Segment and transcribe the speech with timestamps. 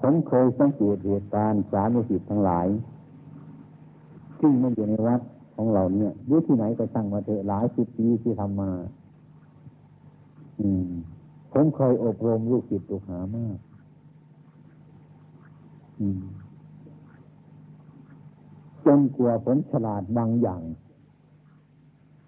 [0.00, 2.66] ผมเคยสังเกตเหตุการณ์สามุสิตทั้งหลาย
[4.40, 5.20] ซึ่งมันอยู่ในวัด
[5.56, 8.70] ของเราเนี่ยอยู่ที่ไหนก็ช่างมาเถอะหลายสิบปีที่ทำมา
[10.60, 10.88] อืม
[11.52, 13.58] ผมเคยอบรมลูกศิษย์ลูกหามาก
[16.00, 16.22] อืม
[18.84, 20.62] จนกลัวผมฉลาดบางอย่าง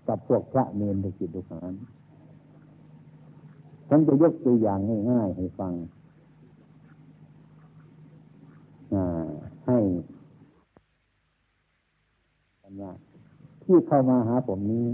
[0.08, 1.60] กับพวกพระเนรลูกศิษย์ลูกหา
[3.88, 4.78] ผมจะยกตัวอย่าง
[5.10, 5.72] ง่ายๆให้ฟัง
[9.66, 9.78] ให้
[12.62, 12.92] กันว่า
[13.64, 14.86] ที่เข้ามาหาผมนี้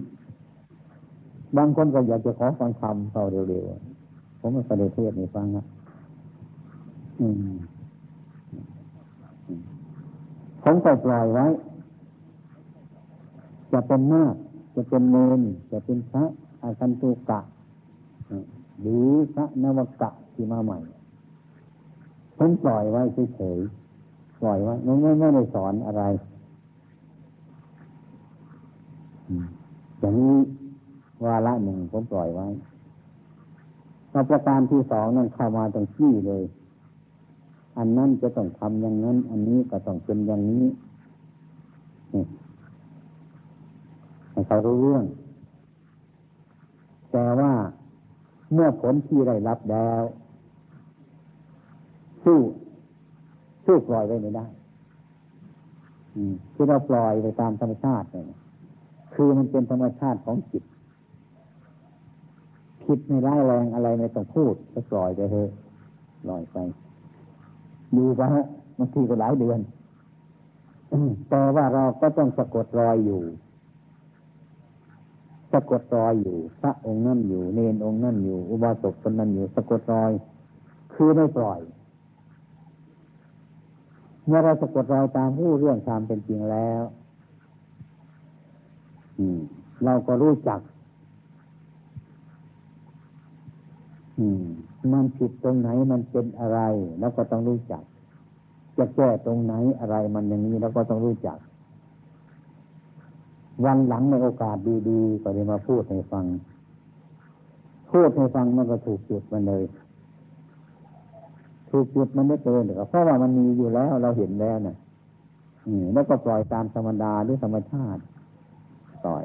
[1.57, 5.65] บางคนก็อยากจะขอฟังคำเขาเร็วๆ ผมมาแสดงเทศให้ฟังนะ
[10.63, 11.47] ผมก็ปล่อยไว้
[13.73, 14.35] จะเป็นนาค
[14.75, 15.41] จะเป็นเนน
[15.73, 16.25] จะเป็นพระ
[16.63, 17.41] อาคันตุกะ
[18.81, 20.79] หรือพระนวกะที่มาใหม่
[22.39, 23.03] ผมปล่อยไว้
[23.37, 23.84] เฉยๆ
[24.47, 26.03] ล่อยไว้ไม่ไม่ไม่ได้สอนอะไร
[30.01, 30.37] อย่างนี้
[31.25, 32.47] วาระหนึ่งผมปล่อยไว้
[34.13, 36.43] มาประการที่สองนั่นเข้ามาตรงที่เลย
[37.79, 40.65] อันนั้นจะต้องทำอย่างนั้น อันนี้ก็ต้องเป็นอย่างนี้
[44.31, 45.05] ให้เขารู้เรื่อง
[47.13, 47.53] แต่ว่า
[48.53, 50.03] เมื่อผลที่ได้รับแล้ว
[52.25, 52.39] สู้
[53.65, 54.47] สู้ปล่อยไว้ไม่ได้
[56.55, 58.27] ที่เราปล่อยไปตามธรรมชาติเนี่ย
[59.15, 60.65] คือมันเป็นธรรมชาติของจิต
[62.85, 65.51] คิดไม่ร้ายแรงอะไรไม่ต้องพูดก็ปล่อยไปเถอะ
[66.25, 66.57] ปล่อยไป
[67.93, 68.47] อยู่ไปฮะ
[68.79, 69.61] บางทีก็หลายเดือน
[71.29, 73.23] แต่ว่าเราก็ต้องสะกดรอยอยู่
[75.53, 80.11] สะกดรอยอยู่ พระองค์นั่นอยู่ เนนองค์นั่นอยู่ อุบาสกคนนั้นอยู่ สะกดรอย
[80.95, 81.61] คือไม่ปล่อย
[84.27, 86.83] เมื่อเราสะกดรอยตามผู้เรื่องความเป็นจริงแล้ว
[89.85, 90.61] เราก็รู้จัก
[94.93, 96.61] มันผิดตรงไหนมันเป็นอะไร
[97.01, 97.83] แล้วก็ต้องรู้จัก
[98.79, 101.39] จะแก้ตรงไหนอะไรมันอย่างนี้แล้วก็ต้องรู้จัก
[103.65, 104.57] วันหลังในโอกาส
[104.89, 106.25] ดีๆก็ได้มาพูดให้ฟัง
[107.91, 109.63] พูดให้ฟังมันก็ถูกจุดมันเลย
[111.77, 114.77] ถูกจุดมันไม่เกินหรอกเพราะว่ามันมีอยู่แล้วเราเห็นแล้วนะ่ะ
[115.67, 118.03] อืมแล้วก็ปล่อยตามธรรมดาหรือธรรมชาติ
[119.05, 119.25] ปล่อย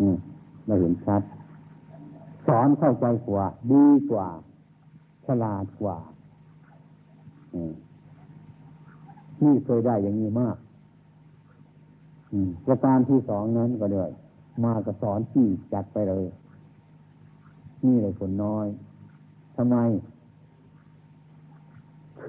[0.00, 0.16] อืม
[0.66, 1.22] เราเห็นชัด
[2.46, 4.28] สอนเข้าใจกว่า ดีกว่า
[5.26, 5.98] ฉลาดกว่า
[7.54, 7.72] อืม
[9.42, 10.56] นี่เคยได้อย่างนี้มาก
[12.66, 14.10] ประการที่สองนั้นก็เลย
[14.64, 16.26] มากระสอนที่จัดไปเลย
[17.84, 18.66] นี่เลยคนน้อย
[19.56, 19.76] ทำไม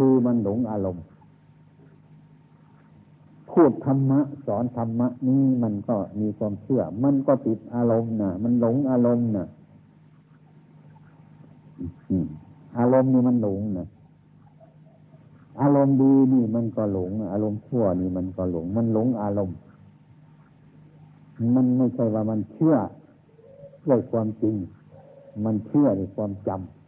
[0.01, 1.05] คือมันหลงอารมณ์
[3.49, 9.47] พูดธรรมะ สอนธรรมะนี่มันก็มีความเชื่อ มันก็ติดอารมณ์นะมันหลงอารมณ์นะ
[12.77, 13.87] อารมณ์นี่มันหลงนะ
[15.61, 19.57] อารมณ์ดีนี่มันก็หลง อารมณ์ชั่วนี่มันก็หลง มันหลงอารมณ์
[21.55, 22.75] มันไม่ใช่ว่ามันเชื่อ
[23.87, 24.55] ด้วยความจริง
[25.45, 26.78] มันเชื่อด้วยความจำ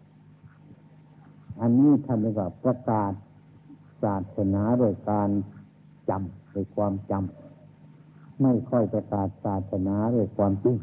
[1.62, 3.14] อันนี้ท่านเรียกว่าประกาศ
[4.04, 5.30] ศาสนาโดยการ
[6.10, 10.76] จำโดยความจำไม่ค่อยประกาศศาสนาโดยความจริง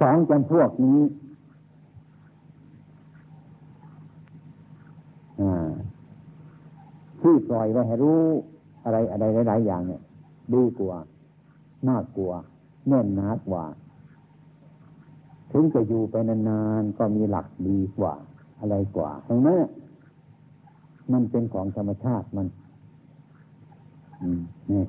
[0.00, 1.00] สองจำพวกนี้
[7.20, 8.22] ที่ปล่อยไว้ให้รู้
[8.84, 10.02] อะไรอะไรหลาย ๆ อย่างเนี่ย
[10.54, 10.98] ดีกว่า
[11.88, 12.34] มากกว่า
[12.88, 13.64] แน่นหนากว่า
[15.52, 18.14] ถึงจะอยู่ไปนานๆก็มีหลักดีกว่า
[18.58, 19.60] อะไรกว่าทั้งนั้น
[21.12, 22.46] มันเป็นของธรรมชาติมัน
[24.72, 24.84] นี่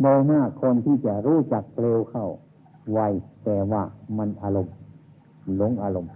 [0.00, 2.26] โดยมากคนที่จะรู้จักเร็วเข้า
[2.92, 3.00] ไว
[3.44, 3.82] แต่ว่า
[4.18, 4.74] มันอารมณ์
[5.56, 6.12] หลงอารมณ์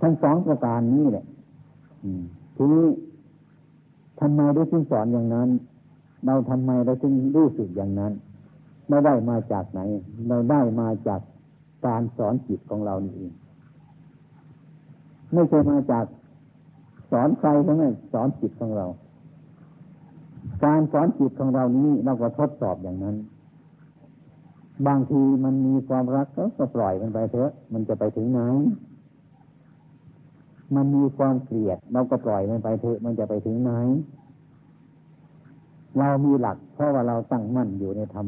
[0.00, 1.24] ทั้งสองประการนี้แหละ
[2.56, 2.86] ทีนี้
[4.20, 5.48] ทำไมได้ถึงสอนอย่างนั้น
[6.26, 8.12] เราทำไมเราถึงรู้สึกอย่างนั้น
[8.88, 9.80] ไม่ได้มาจากไหน
[10.28, 11.20] เราได้มาจาก
[11.86, 13.32] การสอนจิตของเรานี่เอง
[15.32, 16.06] ไม่ใช่มาจาก
[17.10, 18.86] สอนใครทั้งนั้นสอนจิตของเรา
[20.64, 23.16] การสอนจิตของเรานี้เราก็ทดสอบอย่างนั้น
[24.86, 26.26] บางทีมันมีความรัก
[26.58, 28.40] ก็ปล่อยมันไปเถอะ มันจะไปถึงไหน
[30.74, 33.72] มันมีความเกลียดเราก็ปล่อยมันไปเถอะมันจะไปถึงไหน
[35.98, 38.26] เรามีหลัก เพราะว่าเราตั้งมั่นอยู่ในธรรม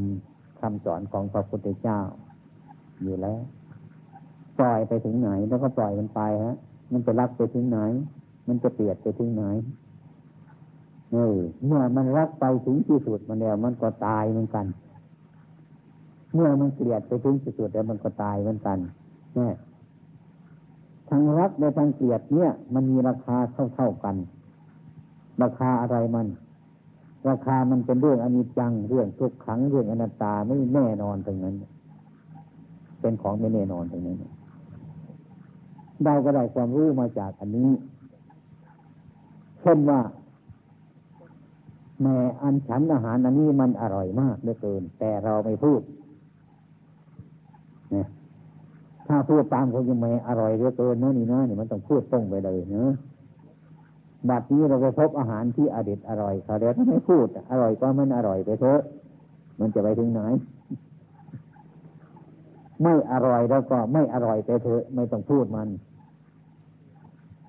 [0.61, 2.01] คำสอนของพระพุทธเจ้า
[3.03, 3.41] อยู่แล้ว
[4.59, 6.57] ปล่อยไปถึงไหนแล้วก็ปล่อยมันไปฮะ
[6.93, 7.79] มันจะรักไปถึงไหน
[8.49, 9.45] มันจะเปลียดไปถึงไหน
[11.13, 14.67] เออเมื่อมันรักไปถึงที่สุดมันแล้ว มันก็ตายเหมือนกัน
[16.35, 18.79] เมื่อมันเกลียดไปถึงที่สุดแล้วมันก็ตายเหมือนกัน
[19.35, 19.55] เนี่ย
[21.09, 24.17] ทั้งรักและทั้งเกลียดเนี่ย มันมีราคาเท่าเท่ากัน
[25.43, 26.27] ราคาอะไรมัน
[27.29, 31.55] ราคามันเป็นเรื่องอนิจจังเรื่องทุกขังเรื่องอนัตตาไม่แน่นอนตรงนั้น
[33.07, 34.17] เป็นของไม่แน่นอนตรงนั้น
[36.05, 37.71] ได้ก็ได้ความรู้มาจากอันนี้
[39.61, 40.01] เช่นว่า
[42.03, 45.81] แม่อันฉันอาหารอันนี้มันอร่อยมากเหลือเกิน แต่เราไม่พูด
[49.09, 52.91] ถ้าพูดตามคนยังไม่อร่อยเหลือเกินเนาะนี่นะนี่มันต้องพูดตรงไปเลยเนาะ
[54.29, 58.81] บัดนี้เราไปพบอาหารที่อเด็ดอร่อยเขาเดี๋ยวถ้าไม่พูด อร่อยก็มันอร่อยไปเถอะ
[59.61, 60.23] มันจะไปถึงไหน
[62.83, 65.69] ไม่อร่อยแล้วก็ไม่อร่อยไปเถอะไม่ต้องพูดมัน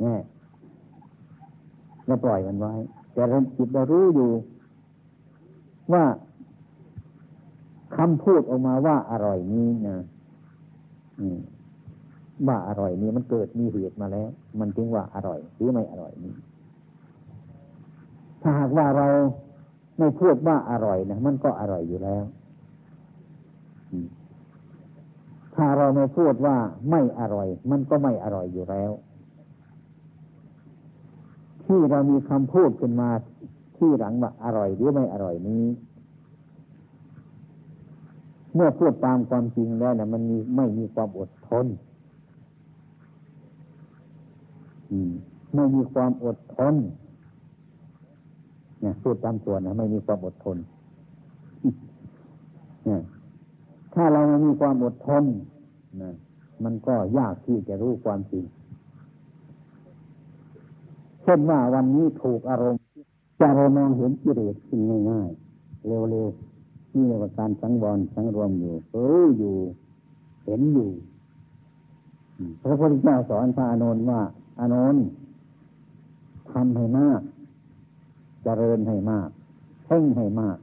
[0.04, 0.18] นี่
[2.06, 2.74] แล้วปล่อยมันไว้
[3.14, 4.32] แต่เราจิตเรารู้อยู่
[5.94, 6.04] ว่า
[7.96, 9.98] คำพูดออกมาว่าอร่อยนี้นะ
[12.48, 16.34] ว่าอร่อยนี้มันเกิดมีเหตุมาแล้ว มันจึงว่าอร่อยหรือไม่อร่อยนี้
[18.42, 19.08] ถ้าหากว่าเรา
[19.98, 22.24] ไม่พูดว่าอร่อยนะมันก็อร่อยอยู่แล้ว
[25.58, 26.58] ถ้าเราไม่พูดว่า
[26.92, 28.92] ไม่อร่อย มันก็ไม่อร่อยอยู่แล้ว
[31.64, 33.10] ที่เรามีคำพูดขึ้นมา
[33.78, 35.66] ที่หลังว่าอร่อยหรือไม่อร่อยนี้
[38.54, 41.66] เมื่อพูดตามความจริงแล้วนะมันมีไม่มีความอดทน
[45.56, 46.76] ไม่มีความอดทน
[48.82, 50.58] เนี่ยพูดตามตัวนะไม่มีความอดทน
[52.86, 53.02] เนี่ย
[53.94, 55.24] ถ้าเราไม่มีความอดทน
[56.02, 56.16] นะ
[56.64, 58.46] มันก็ยากที่จะรู้ความจริง
[61.24, 62.82] เช่นว่าวันนี้ถูกอารมณ์
[63.40, 64.80] จะเรามองเห็นกิเลสขึ้น
[65.12, 69.56] ง่ายๆเร็วๆนี่เรียกว่าการสังวรสังรวมอยู่เอออยู่
[70.46, 70.90] เห็นอยู่
[72.62, 74.22] พระพุทธเจ้าสอนพระอานนท์ว่า
[74.60, 75.04] อานนท์
[76.52, 77.24] ทำให้มากจ
[78.44, 79.30] เจริญให้มาก
[79.86, 80.58] เพ่งให้มาก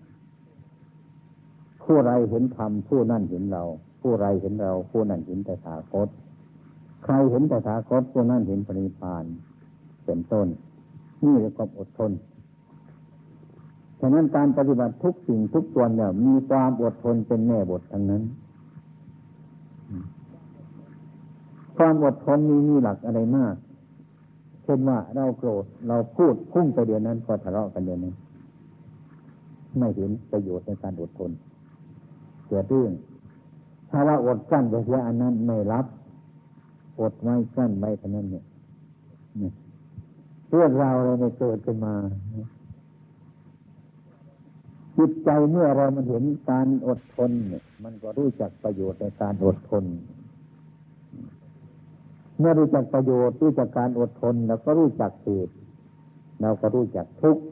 [1.84, 3.62] ผู้ไรเห็นธรรมผู้นั่นเห็นเรา
[4.00, 6.08] ผู้ไรเห็นเรา ผู้นั่นเห็นแต่ถาคต
[7.04, 9.24] ใครเห็นแต่ถาคตผู้นั่นเห็นปณิพาน
[10.04, 10.46] เป็นต้น
[11.24, 12.12] นี่เรียกว่าอดทน
[14.00, 18.22] ฉะนั้นการปฏิบัติทุกสิ่งทุกตัวเนี่ยมีความอดทนเป็นแม่บททั้งนั้น
[21.76, 23.54] ความอดทนมีมีหลักอะไรมาก
[24.64, 28.12] เช่นว่าเราโกรธเราพูดพุ่งไปเดียวนั้นก็ทะเลาะกันเดียวนั้
[29.78, 31.30] ไม่เห็นประโยชน์ในการอดทน
[32.48, 32.92] เกิดเรื่อง
[33.90, 35.86] ถ้าว่าอดกั้นไปเสียอันนั้นไม่รับ
[37.00, 38.44] อดไว้กั้นไว้เท่านั้นเนี่ย
[40.50, 41.94] เรื่องราวอะไรไม่เกิดขึ้นมา
[44.96, 49.84] จิตใจเมื่อเรามันเห็นการอดทนเนี่ย มันก็รู้จักประโยชน์ในการอดทน
[52.38, 55.54] เมื่อรู้จักประโยชน์รู้จักการอดทนเราก็รู้จักเหตุ
[56.40, 57.42] เราก็รู้จักทุกข์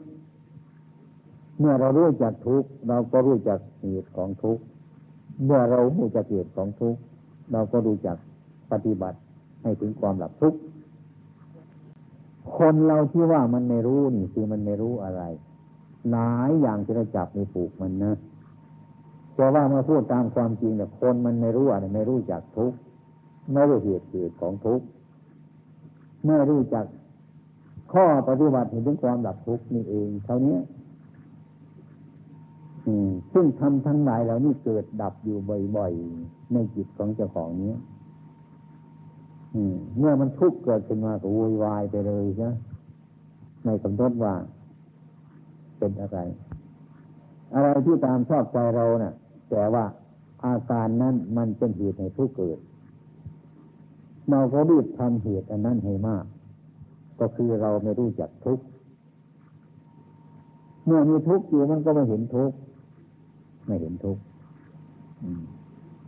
[1.59, 4.63] เมื่อเรารู้จักทุกข์เราก็รู้จักเหตุของทุกข์
[5.43, 6.99] เมื่อเรารู้จักเหตุของทุกข์
[7.51, 8.17] เราก็รู้จัก
[8.71, 9.17] ปฏิบัติ
[9.63, 10.59] ให้ถึงความหลับทุกข์
[12.57, 15.23] คนเราที่ว่ามันไม่รู้นี่คือมันไม่รู้อะไร
[16.11, 18.17] หลายอย่างที่เราจับในปลูกมันนะ
[19.35, 22.77] แต่ว่ามาพูดตามความจริงแต่คนมันไม่รู้อะไรไม่รู้จักทุกข์
[23.51, 24.85] ไม่รู้เหตุเกิดของทุกข์
[26.25, 26.85] ไม่รู้จัก
[27.93, 30.57] ข้อปฏิบัติถึงความดับทุกข์นี่เองเท่านี้
[33.33, 35.37] ซึ่งทำทั้งหลายเหล่านี้เกิดดับอยู่
[35.77, 37.79] บ่อยๆ ในจิตของเจ้าของเนี้ย
[39.97, 42.49] เมื่อมันทุกข์เกิดขึ้นมาก็วุ่นวายไปเลยใช่
[43.63, 44.33] ไม่กำหนว่า
[45.77, 46.19] เป็นอะไร
[47.53, 49.13] อะไรที่ตามชอบใจเราเนะ่ะ
[49.49, 49.85] แต่ว่า
[50.45, 52.59] อาการนั้นมันเป็นเหตุให้ทุกข์เกิด
[54.29, 56.25] เราก็รีบทำเหตุอันนั้นให้มาก
[57.19, 58.63] ก็คือเราไม่รู้จักทุกข์
[60.85, 62.55] เมื่อมีทุกข์อยู่มันก็ไม่เห็นทุกข์
[63.65, 64.21] ไม่เห็นทุกข์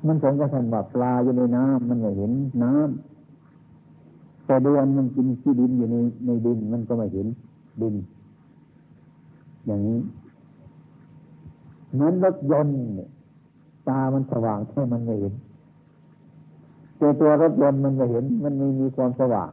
[0.08, 2.32] มันสงกระสันว่าปลาอยู่ในน้ำมันไม่เห็น
[2.64, 5.96] น้ำแต่เดือนมันกินขี้ดินอยู่ใน
[6.26, 7.28] ในดิน มันก็ไม่เห็น
[7.82, 7.96] ดิน
[9.66, 10.00] อย่างนี้
[12.00, 12.78] นั้นรถยนต์
[13.90, 15.34] ตามันสว่างแค่มันไม่เห็น
[17.00, 19.52] ตัวตัวรถยนต์มันจะเห็น มันไม่มีความสว่าง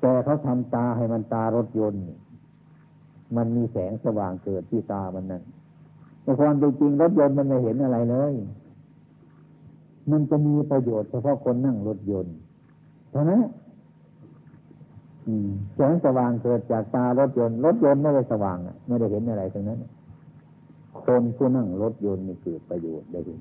[0.00, 2.02] แต่เขาทำตาให้มันตารถยนต์
[3.36, 5.42] มันมีแสงสว่างเกิดที่ตามันนั่น
[6.28, 8.32] แต่ความจริงรถยนต์มันไม่เห็นอะไรเลย
[10.10, 12.36] มันจะมีประโยชน์เฉพาะคนนั่งรถยนต์
[13.10, 13.42] เท่านั้น
[15.74, 19.78] แสงสว่างเกิดจากตารถยนต์รถยนต์ไม่ได้สว่างอะไม่ได้เห็นอะไรตรงนั้น
[21.02, 23.40] คนผู้นั่งรถยนต์นี่เกิดประโยชน์ได้เห็น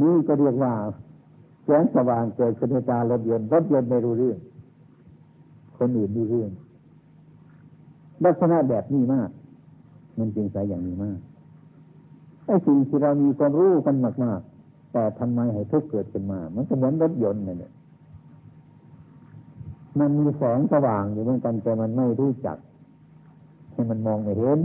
[0.00, 0.72] นี่ก็เรียกว่า
[1.64, 4.38] แสงสว่างเกิดขึ้นในตารถยนต์รถยนต์ไม่รู้เรื่อง
[5.78, 6.50] คนอื่นรู้เรื่อง
[8.24, 9.30] ลักษณะแบบนี้มาก
[10.18, 11.18] มันจึงใสอย่างนี้มาก
[12.46, 17.72] ไอ้สิ่งที่เรามีความรู้กันมาก ๆ แต่ทำไมให้ทุกข์เกิดขึ้นมา มันก็เหมือนรถยนต์เนี่ย
[19.98, 22.56] มันมีแสงสว่างอยู่เหมือนกันแต่มันไม่รู้จัก
[23.72, 24.58] ให้มันมองไม่เห็น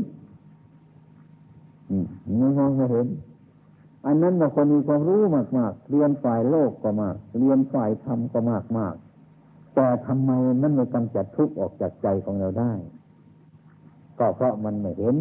[2.40, 3.08] ไม่มองไม่เห็น
[4.06, 5.22] อันนั้นบางคนมีความรู้
[5.58, 8.96] มาก ๆ เรียนฝ่ายโลกก็มาก เรียนฝ่ายธรรมก็มากมาก
[9.76, 12.72] แต่ทำไมมันไม่กำจัดทุกข์ออกจากใจของเราได้
[14.20, 15.16] ก็เพราะมันไม่เห็น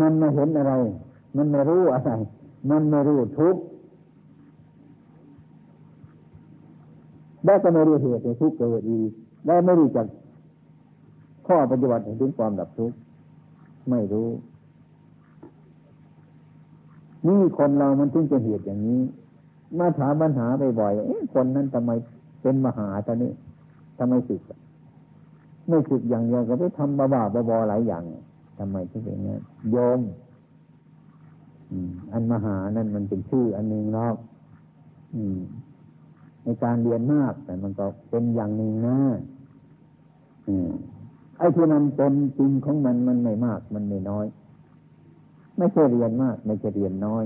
[0.00, 0.74] มันไม่เห็นอะไร
[1.36, 2.10] มันไม่รู้อะไร
[2.70, 3.62] มันไม่รู้ทุกข์
[7.44, 9.10] ได้ก็ไม่รู้เหตุในทุกข์เกิดอีก
[9.46, 10.06] ได้ไม่รู้จัก
[11.46, 12.96] ข้อปฏิบัติถึงความดับทุกข์
[13.90, 14.28] ไม่รู้
[17.26, 19.00] นี่คนเรามันถึงจะเหตุอย่างนี้
[19.78, 20.46] มาถามปัญหา
[20.80, 21.90] บ่อยๆคนนั้นทำไม
[22.42, 23.32] เป็นมหาตอนนี้
[23.98, 24.40] ทำไมสึก
[25.68, 28.02] ไม่สึกอย่างเดียวก็ไปทำบ้าๆบอๆหลายอย่าง
[28.58, 29.36] ทำไมถึงเป็นงนี้
[29.70, 30.00] โยม
[32.12, 34.12] อันมหานั่นมันเป็นชื่ออันหนึ่งเนาะ
[36.42, 38.98] ในการเรียนมาก แต่มันก็เป็นอย่างหนึ่งนะ
[41.38, 44.26] ไอ้ที่มันเป็นจริงของมันมันไม่มาก มันไม่น้อย
[45.56, 47.24] ไม่ใช่เรียนมาก ไม่ใช่เรียนน้อย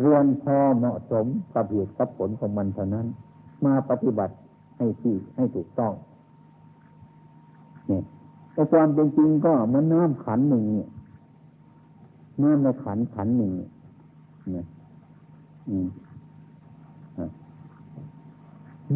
[0.00, 3.06] เรียนพอเหมาะสมกับเหตุกับผลของมันเท่านั้น
[3.64, 4.34] มาปฏิบัติ
[4.76, 5.92] ให้ที่ให้ถูกต้อง
[7.88, 8.02] เนี่ย
[8.52, 10.88] แต่ความเป็นจริงก็มันน้ำขันหนึ่งเนี่ย
[12.42, 14.66] น้ำในขันขันหนึ่งเนี่ย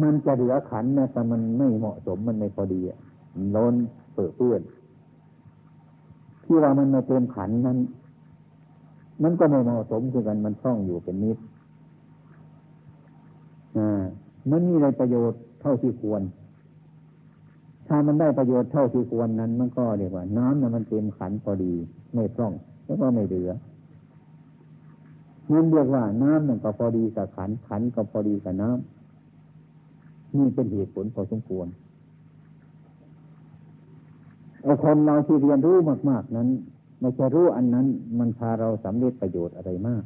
[0.01, 2.99] มันจะเหลือขันนะแต่มันไม่เหมาะสมมันไม่พอดีอะ
[3.55, 3.75] ล้น
[4.13, 4.61] เปื้อเปื้อน
[6.43, 7.77] ที่ว่ามันมาเต็มขันนั้น
[9.23, 11.37] มันก็ไม่เหมาะสมคือกันมันช่องอยู่เป็นนิด
[13.77, 14.03] อ่า
[14.51, 16.21] มันมีอะไรประโยชน์เท่าที่ควร
[17.87, 21.73] ถ้ามันได้ประโยชน์เท่าที่ควรนั้น มันก็เรียกว่า น้ำนั้นมันเต็มขันพอดี
[22.13, 22.53] ไม่พร่อง
[22.85, 23.51] แล้วก็ไม่เหลือ
[25.51, 31.67] นั่นเรียกว่าน้ำมันก็พอดีกับขันขันก็พอดีกับน้ำนี่เป็นเหตุผลพอสมควร
[34.63, 35.77] ไอ้คนเราที่เรียนรู้
[36.09, 36.47] มาก ๆ นั้น
[36.99, 37.85] ไม่ใช่รู้อันนั้น
[38.19, 40.03] มันพาเราสำเร็จประโยชน์อะไรมาก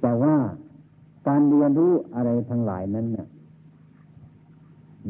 [0.00, 0.34] แต่ว่า
[1.28, 3.26] การเรียนรู้อะไร ทั้งหลายนั้นเนี่ย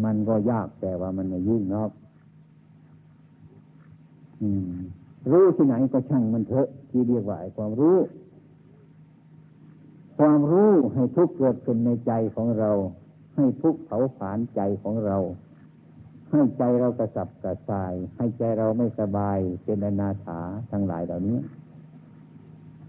[0.05, 1.91] มันก็ยากแต่ว่ามันไม่ยุ่งนอก
[5.31, 7.97] รู้ที่ไหนก็ช่างมันเถอะที่เรียกว่าความรู้
[10.19, 12.71] ความรู้ให้ทุกเกิดขึ้นในใจของเรา
[13.35, 15.17] ให้ทุกเผาผลาญใจของเรา
[16.31, 21.39] ให้ใจเรากระสับกระส่าย ให้ใจเราไม่สบายเป็นอนาถาทั้งหลายเหล่านี้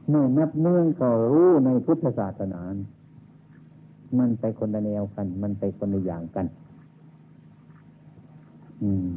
[0.07, 2.61] เมื่อนับเนื่องก็รู้ในพุทธศาสนา
[4.17, 6.45] มันไปคนละแนวกัน มันไปคนละอย่างกัน
[8.81, 9.07] อืม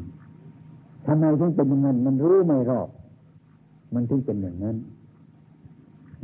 [1.06, 2.88] ทำไมถึงเป็นอย่างนั้น มันรู้ไม่รอบ
[3.94, 4.76] มันถึงเป็นอย่างนั้น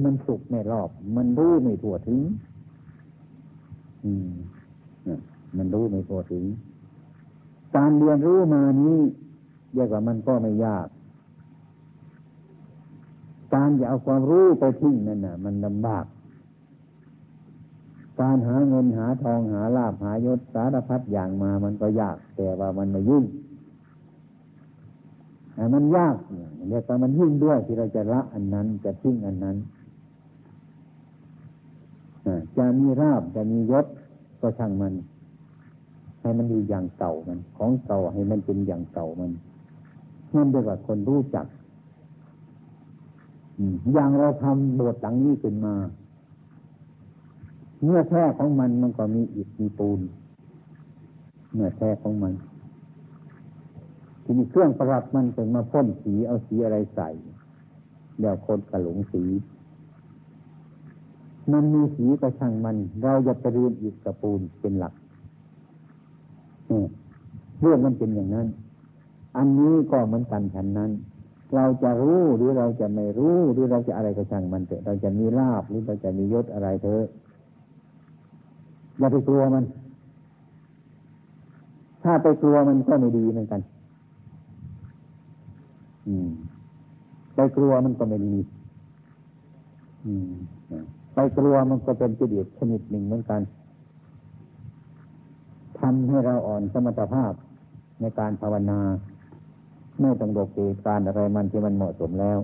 [0.05, 2.21] มันสุกไม่รอบ มันรู้ไม่ทั่วถึง
[4.05, 4.31] อืม
[5.57, 6.45] มันรู้ไม่พอถึง
[7.77, 8.99] การเรียนรู้มานี้
[9.75, 10.87] เรียกว่ามันก็ไม่ยาก
[13.55, 16.05] การจะเอาความรู้ไปทิ้งนั่นน่ะ มันลำบาก
[18.21, 23.25] การหาเงินหาทองหาลาภหายศสารพัดอย่างมามันก็ยาก แต่ว่ามันไม่ยุ่ง
[25.55, 26.17] แต่มันยาก
[26.69, 29.57] เรียกว่ามันยิ่งด้วยที่เราจะละอันนั้นจะทิ้งอันนั้น
[32.59, 33.87] จะมีราบจะมียศ
[34.41, 34.95] ก็ช่างมัน
[36.21, 39.31] ให้มันอยู่อย่างเก่ามัน ของเก่าให้มันเป็นอย่างเก่ามัน
[40.35, 41.47] นั่นเรียกว่าคนรู้จัก
[43.93, 45.75] อย่างเราทำบทหลังนี้ขึ้นมา
[47.85, 50.01] เมื่อแท้ของมันมันก็มีอิฐมีปูน
[51.55, 52.33] เมื่อแท้ของมัน
[54.23, 57.09] ที่มีเครื่องประดับมันเป็นมาพ่นสีเอาสีอะไรใส่
[58.19, 59.23] เดี๋ยวคนกระหลงสี
[61.53, 64.95] มันมีสีกระช่างมัน เราจะไปเรียนอีกกระปูนเป็นหลัก
[67.61, 68.47] เรื่องมันเป็นอย่างนั้น
[69.37, 70.91] อันนี้ก็เหมือนกันฉันนั้น
[71.55, 77.05] เราจะรู้หรือเราจะไม่รู้หรือเราจะอะไรกระช่างมันเถอะเราจะมีลาบหรือเราจะมียศอะไรเถอะ
[78.99, 79.65] อย่าไปกลัวมัน
[82.03, 83.61] ถ้าไปกลัวมันก็ไม่ดีเหมือนกัน
[86.07, 86.29] อืม
[87.35, 88.37] ไปกลัวมันก็ไม่ดี
[90.05, 90.31] อืม
[91.15, 93.41] ไปกลัวมันก็เป็นกิเลสชนิดหนึ่งเหมือนกัน
[95.79, 97.33] ทำให้เราอ่อนสมรรถภาพ
[98.01, 98.81] ในการภาวนา
[100.01, 102.39] ไม่ต้องบอกเหตุการอะไรมันที่มันเหมาะสมแล้ว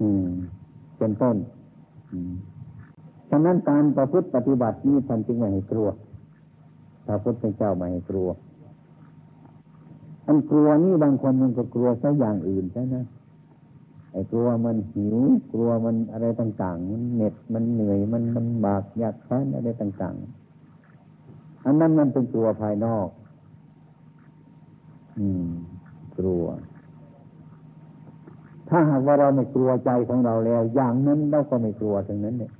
[0.00, 0.26] อืม
[0.98, 1.36] เป็นต้น
[2.10, 2.32] อืม
[3.30, 5.88] ฉะนั้นการประพฤติปฏิบัตินี้ท่านจึงไม่ให้กลัว
[7.06, 8.28] พระพุทธเจ้าไม่ให้กลัว
[10.26, 12.96] อันกลัวนี่บางคนมันก็กลัวซะอย่างอื่นใช่ไหม
[14.12, 15.16] ไอ้กลัวมันหิว
[15.52, 23.08] กลัวมันอะไรต่างๆ มันเหน็ดมันเหนื่อยมันลำบากยากแค้นอะไรต่างๆ อันนั้นมันเป็นกลัวภายนอก
[25.18, 25.46] อืม
[26.18, 26.44] กลัว
[28.68, 32.52] ถ้าหากว่าเราไม่กลัวใจของเราแล้ว อย่างนั้นเราก็ไม่กลัวทั้งนั้นเนี่ย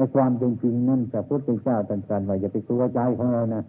[0.00, 3.62] ไอ้ความจริงๆนั่นพระพุทธเจ้าตรัสว่าอย่าไปกลัวใจของเรานะ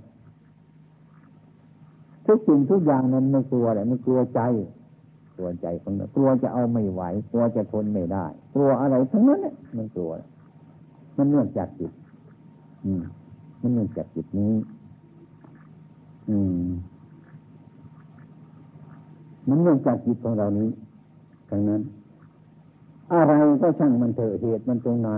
[2.26, 4.42] ทุกสิ่งทุกอย่างนั้นไม่กลัวแหละไม่กลัวใจ
[5.36, 10.12] กลัวใจของเรากลัวจะเอาไม่ไหวกลัวจะทนไม่ได้กลัวอะไรทั้งนั้นเนี่ยมันกลัว
[11.18, 11.92] มันเนื่องจากจิต
[12.86, 13.04] อืม
[13.62, 14.54] มันเนื่องจากจิตนี้
[16.30, 16.70] อืม
[19.48, 20.70] มันเนื่องจากจิตของเรานี้
[21.50, 21.82] ทั้งนั้น
[23.12, 25.12] อะไรก็ช่างมันเถอะเหตุมันตรงไหน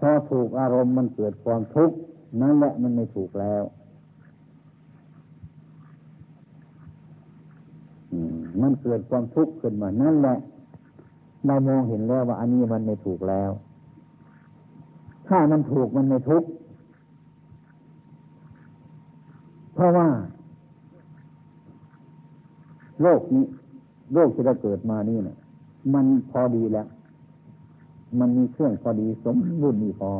[0.00, 1.96] พอถูกอารมณ์มันเกิดความทุกข์
[2.40, 3.62] นั่นแหละมันไม่ถูกแล้ว
[8.62, 10.36] มันเกิดความทุกข์ขึ้นมา นั่นแหละ
[11.46, 13.50] เรามองเห็นแล้วว่าอันนี้มันไม่ถูกแล้ว
[15.28, 16.48] ถ้ามันถูกมันไม่ทุกข์
[19.74, 20.08] เพราะว่า
[23.02, 23.44] โลกนี้
[24.14, 25.38] โลกที่เราเกิดมานี่นะ
[25.94, 26.86] มันพอดีแล้ว
[28.18, 30.10] มันมีเครื่องพอดีสมบูรณ์ดีพอ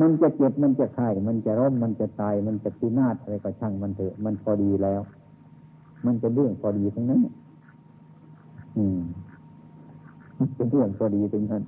[0.00, 5.00] มันจะเจ็บมันจะไข้มันจะร้มมันจะตาย มันจะพินาศอะไรก็ช่างมันเถอะ มันพอดีแล้ว
[6.06, 7.20] มันจะเรื่องพอดีทั้งนั้น
[8.76, 9.00] อืม
[10.38, 11.62] มันเป็นเรื่องพอดีทั้งนั้น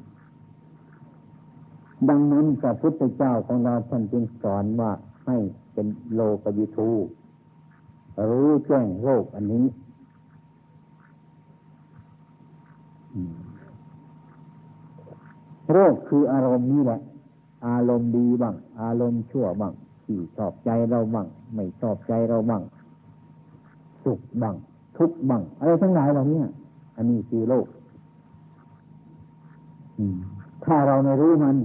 [2.09, 4.93] ดังนั้นพระพุทธเจ้าของเราท่านจึงสอนว่า
[5.27, 5.37] ให้
[5.73, 6.91] เป็นโลกวิทู
[8.31, 9.65] รู้แจ้งโลกอันนี้
[13.15, 13.35] อืม
[15.73, 17.01] โรคคืออารมณ์นี้แหละ
[17.67, 19.73] อารมณ์ดีบ้างอารมณ์ชั่วบ้าง
[20.05, 22.63] ที่ชอบใจเราบ้างไม่ชอบใจเราบ้าง
[24.05, 24.55] สุขบ้าง
[24.97, 26.41] ทุกข์บ้างอะไรทั้งหลายเหล่านี้
[26.97, 27.67] อันนี้คือโลก
[30.65, 31.57] ถ้าเราไม่รู้มัน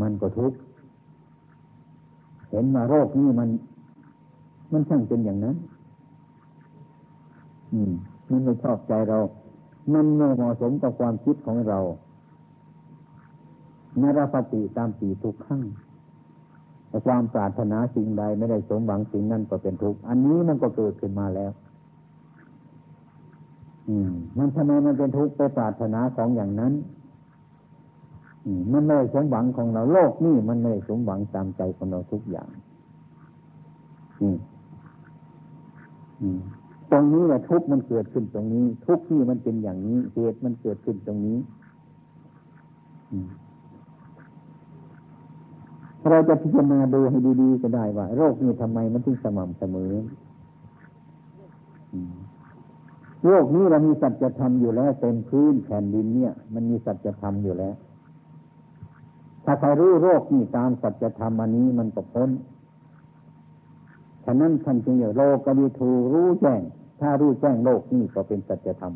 [0.00, 0.58] มันก็ทุกข์
[2.50, 3.48] เห็นว่าโรคนี้มัน
[4.72, 5.56] มันช่างเป็นอย่างนั้น
[7.72, 7.92] อืม
[8.30, 9.18] มันไม่ชอบใจเรา
[9.92, 11.78] มันไม่เหมาะสมกับความคิดของเรา
[14.02, 15.62] นรปฏิตามปีทุกขั้ง
[17.06, 21.52] ความปรารถนาสิ่งใดไม่ได้สมหวังสิ่งนั้นก็เป็นทุกข์ อันนี้มันก็เกิดขึ้นมาแล้ว
[23.88, 26.72] อืม มันทำไมมันเป็นทุกข์ไปปรารถนาของอย่างนั้น
[28.46, 32.48] อืมมันไม่สมหวังของเราโลกนี่มันไม่สมหวังตามใจของเราทุกอย่าง
[34.20, 34.38] อืม
[36.22, 36.40] อืม
[36.90, 41.38] ตรงนี้แหละทุกมันเกิดขึ้นตรงนี้ ทุกที่มันเป็นอย่างนี้เหตุมันเกิดขึ้นตรงนี้
[46.10, 49.92] เราจะพิจารณาดูให้ดีๆก็ได้ว่า โรคนี้ทำไมมันถึงสม่ำเสมอ
[53.24, 57.74] โรคนี้เรามีสัจธรรมอยู่แล้วเต็มพื้นแผ่นดินเนี่ย มันมีสัจธรรมอยู่แล้ว
[59.44, 62.30] ถ้าใครรู้โรคนี้ตามสัจธรรมอันนี้มันก็พ้น
[64.24, 66.60] ฉะนั้นท่านจึงเรียกโลกวิทูรู้แจ้ง
[67.00, 68.94] ถ้ารู้แจ้งโลกนี่ก็เป็นสัจธรรม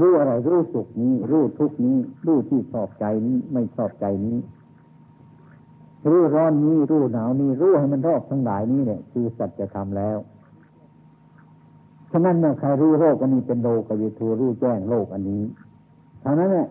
[0.00, 4.38] รู้อะไรรู้สุขนี้ รู้ทุกนี้ รู้ที่ชอบใจนี้ไม่ชอบใจนี้
[6.08, 10.18] รู้ร้อนนี้ รู้หนาวนี้ รู้ให้มันรอบทั้งหลายนี้เนี่ย คือสัจธรรมแล้ว
[12.10, 15.42] ฉะนั้นเมื่อใครรู้โลกอันนี้เป็นโลกวิทูรู้แจ้งโลกอันนี้
[16.20, 16.68] เท่านั้นเนี่ย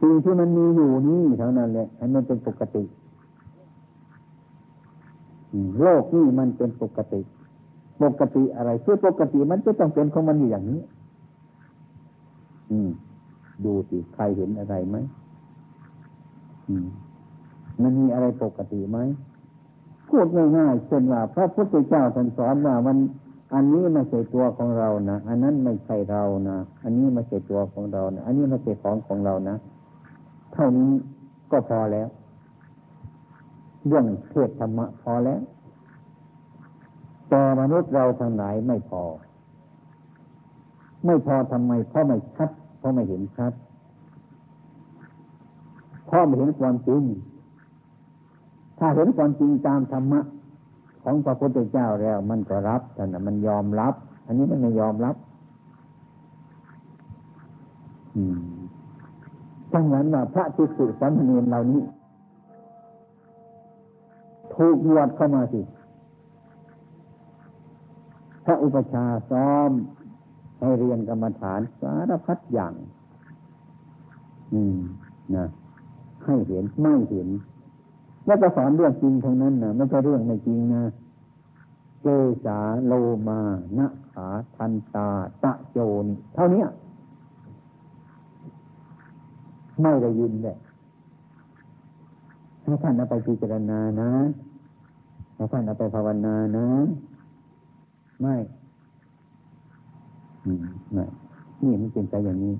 [0.00, 2.82] สิ่งที่มันมีอยู่นี้เท่านั้นแหละให้มันเป็นปกติ
[5.82, 7.20] โลกนี่มันเป็นปกติ
[8.02, 10.80] ปกติอะไรคือปกติมันจะต้องเป็นของมันอยู่อย่างนี้
[12.70, 12.90] อืม
[13.64, 14.96] ดูสิใครเห็นอะไรไหม
[16.68, 16.86] อืม
[17.82, 18.98] มันมีอะไรปกติไหม
[20.08, 22.96] พูดง่ายๆเช่นว่า พระพุทธเจ้าท่านสอนว่ามัน
[23.54, 29.56] อันนี้ไม่ใช่ตัวของเรานะอันนั้นไม่ใช่เรานะอันนี้ไม่ใช่ตัวของเรานะอันนี้ไม่ใช่ของของเรานะ
[30.52, 30.90] เท่านี้
[31.50, 32.08] ก็พอแล้ว
[33.86, 35.40] เรื่องเทศธรรมะพอแล้ว
[37.28, 39.02] แต่มนุษย์เราทางไหนไม่พอ
[41.06, 43.52] ไม่พอทำไม เพราะไม่ชัด เพราะไม่เห็นชัด
[46.06, 47.02] เพราะไม่เห็นความจริง
[48.78, 50.20] ถ้าเห็นความจริงตามธรรมะ
[51.02, 53.94] ของพระพุทธเจ้าแล้ว มันก็รับแต่นะมันยอมรับ
[54.26, 55.16] อันนี้มันไม่ยอมรับ
[58.16, 58.38] อืม
[59.72, 61.82] จังนั้นว่าพระทิสุสามเณรเหล่านี้
[64.62, 65.60] ถูกบวชเข้ามาสิ
[68.44, 69.70] พระอุปชาซ้อม
[70.60, 72.74] ให้เรียนกรรมฐานสารพัดอย่าง
[74.52, 74.78] อืม
[75.34, 75.46] นะ
[76.24, 77.28] ให้เห็นไม่เห็น
[78.26, 80.82] แล้วก็สอนเรื่องจริงทั้งนั้นนะไม่ใช่เรื่องไม่จริงนะ
[82.02, 82.06] เก
[82.44, 82.92] สาโล
[83.28, 83.40] มา
[83.78, 85.08] นะขาทันตา
[85.44, 86.64] ตะโจนเท่านี้
[89.82, 90.56] ไม่ได้ยินเลย
[92.62, 94.10] ให้ท่านเอาไปพิจารณานะ
[95.40, 96.66] ให้ท่านเอาไปภาวนานะ
[98.20, 98.36] ไม่
[100.92, 101.04] ไม่
[101.62, 102.54] นี่มันเป็นไปอย่างนี้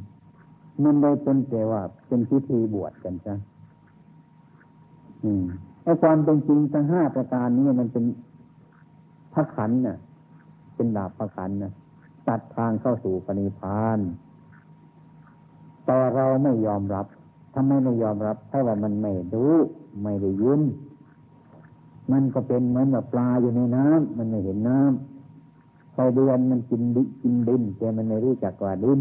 [0.84, 3.34] มันเลยเป็นแต่ว่าเป็นพิธีบวชกันจ้ะ
[5.24, 5.44] อืม
[5.82, 8.04] ไอ้ความเป็นจริงทั้งห้าประการนี้มันเป็น
[9.32, 9.96] พระขันน่ะ
[10.74, 11.72] เป็นดาบพระขันน่ะ
[12.28, 13.98] ตัดทางเข้าสู่ปณิพาน
[15.84, 17.06] แต่เราไม่ยอมรับ
[17.54, 19.54] ทำไมไม่ยอมรับเพราะว่ามันไม่รู้
[20.02, 20.60] ไม่ได้ยิน
[22.12, 29.00] มันก็เป็นเหมือนแบบปลาอยู่ในน้ำมันไม่เห็นน้ำไฟเดือนมันกินดิกินดินแต่มันไม่รู้จักว่าดิน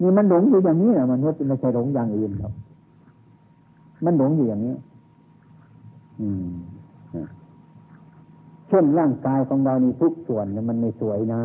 [0.00, 2.52] นี่มันหลงอยู่อย่างนี้นะมันไม่ใช่หลงอย่างอื่นหรอก
[4.04, 4.74] มันหลงอยู่อย่างนี้
[6.20, 6.48] อืม
[8.68, 11.42] เช่นร่างกายของเรานี่ทุกส่วนมันไม่สวยนะ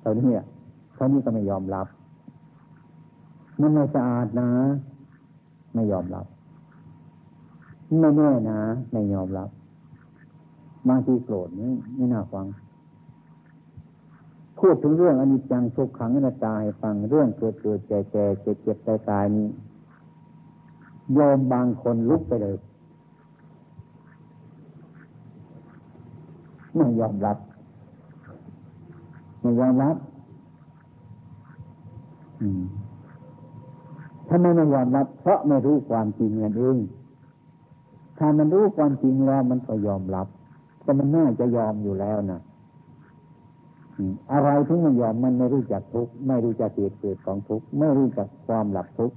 [0.00, 0.26] เท่านี้
[0.94, 1.86] เท่านี้ก็ไม่ยอมรับ
[3.60, 4.50] มันไม่สะอาดนะ
[5.74, 6.26] ไม่ยอมรับ
[8.00, 9.48] ไม่แน่นะไม่ยอมรับ
[10.88, 12.46] บางทีโกรธไม่ไม่น่าฟัง
[14.58, 19.46] พูดถึงเรื่องอนิจจังทุกขังอนัตตาให้ฟังเรื่องเกิดเกิดแก่แก่เจ็บเจ็บตายตายนี้
[21.18, 22.56] ยอมบางคนลุกไปเลย
[26.76, 27.38] ไม่ยอมรับ
[29.40, 29.96] ไม่ยอมรับ
[34.28, 36.76] ถ้าไม่ไม่ยอมรับ เพราะไม่รู้ความจริงนั่นเอง
[38.18, 40.26] ถ้ามันรู้ความจริงแล้วมันก็ยอมรับ
[40.84, 42.40] ก็มันน่าจะยอมอยู่แล้วนะ
[44.32, 49.12] อะไรที่ไม่ยอมมันไม่รู้จักทุกไม่รู้จักเหตุเกิดของทุกไม่รู้จักความหลับทุก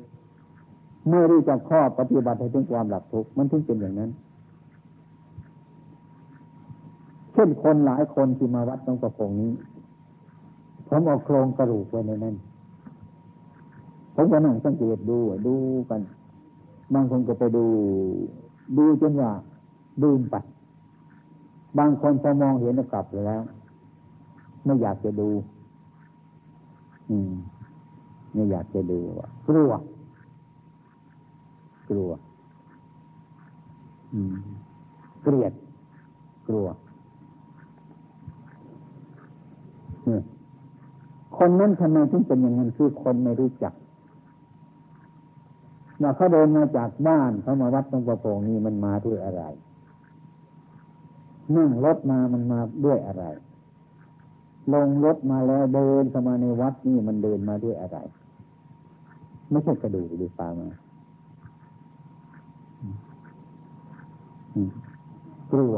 [1.10, 4.12] ไม่รู้จักข้อปฏิบัติให้ถึงความหลับทุกมันถึงเป็นอย่างนั้น
[7.34, 9.52] เช่นคนหลายคนที่มาวัดตรงประพงนี้
[10.88, 12.36] ผมเอาโครงกระดูกไว้ในนั้น
[14.16, 15.56] ผมก็นั่งสังเกตดูดู
[15.90, 16.02] กัน
[16.94, 17.66] บางคนก็ไปดู
[18.78, 19.32] ดูจนว่า
[20.04, 20.36] ดูไป
[21.78, 23.41] บางคนพอมองเห็นกลับแล้ว
[24.65, 25.30] ไม่อยากจะดู
[27.10, 27.34] อืม
[28.34, 29.71] ไม่อยากจะดูว่ากลัว
[31.89, 32.12] กลัว
[34.13, 34.36] อืม
[35.24, 35.54] เกลียด
[36.47, 36.67] กลัว
[41.38, 43.74] คนนั้นทำไมถึงเป็นอย่างนั้นคือคนไม่รู้จัก
[46.02, 49.44] ว่าเขาเดินมาจากบ้านเขามาวัดตรงประโปงนี้มันมาด้วยอะไร
[51.56, 53.24] นั่งรถมามันมาด้วยอะไร
[54.74, 57.98] ลงรถมาแล้วเดินเข้ามาในวัดนี่มันเดินมาด้วยอะไร
[59.50, 60.70] ไม่ใช่กระดูกหรือปลามา
[65.52, 65.76] กลัว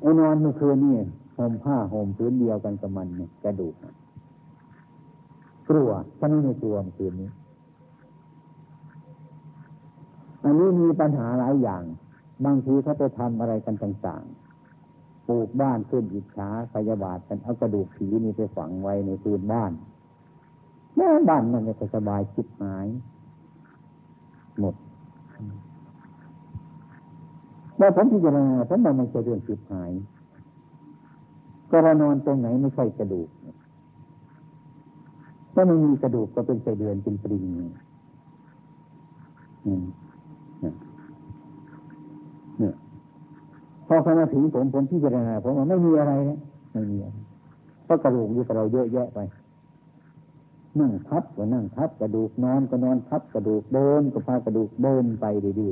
[0.00, 0.98] ไอ้นอนเมื่อคืนนี่
[1.36, 3.74] ห่มผ้าห่มพื้นเดียวกันกับมันเนี่ยกระดูก
[5.68, 7.28] กลัวฉันไม่กลัวเมื่อคืนนี้
[10.48, 11.82] อันนี้มีปัญหาหลายอย่าง
[12.44, 19.72] บางทีเขาไปทำอะไรกันต่างๆปลูกบ้านขึ้นอิจฉาพยาบาทกันเอากระดูกผีนี่ไปฝังไว้ในพื้นบ้าน
[20.96, 22.86] แม่บ้านมันจะสบายคิดหาย
[24.60, 24.74] หมด
[27.78, 29.90] แม่ผมพิจารณาผมว่ามันจะเรื่องคิดหาย
[31.70, 33.28] ก็รานอนตรงไหนไม่ใช่กระดูก
[35.54, 37.44] ถ้าไม่มีกระดูกก็เป็นไสเดือนเป็นปริง
[39.66, 39.84] อืม
[42.58, 42.74] เนี่ย
[43.88, 46.12] พอเขามาถึงผมผมที่จะณาผมว่าไม่มีอะไร
[46.72, 47.16] ไม่มีอะไร
[47.84, 49.18] เพราะกระดูกอยู่กับเราเยอะแยะไป
[50.80, 55.24] นั่งทับก็นั่งทับกระดูกนอนก็นอนทับกระดูกเดินก็พากระดูกเดินไป
[55.60, 55.70] ดี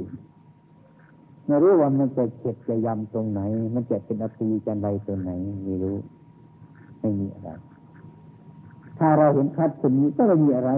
[0.72, 3.40] ๆไม่รู้ว่ามันจะเจ็บจะยำตรงไหน
[3.74, 5.30] มันจะเป็นอภีจันไรตรงไหน
[5.64, 5.96] ไม่รู้
[7.00, 7.50] ไม่มีอะไร
[8.98, 10.70] ถ้าเราเห็นคัดคนนี้ก็ไม่มีอะไร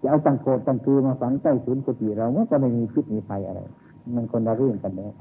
[0.00, 3.60] จะเอาตังโกดตังคือมาฝังใต้ศูนย์กุฏิเราก็ไม่มีพิษมีภัยอะไร
[4.14, 5.12] มันคนละเรื่องกันแล้ว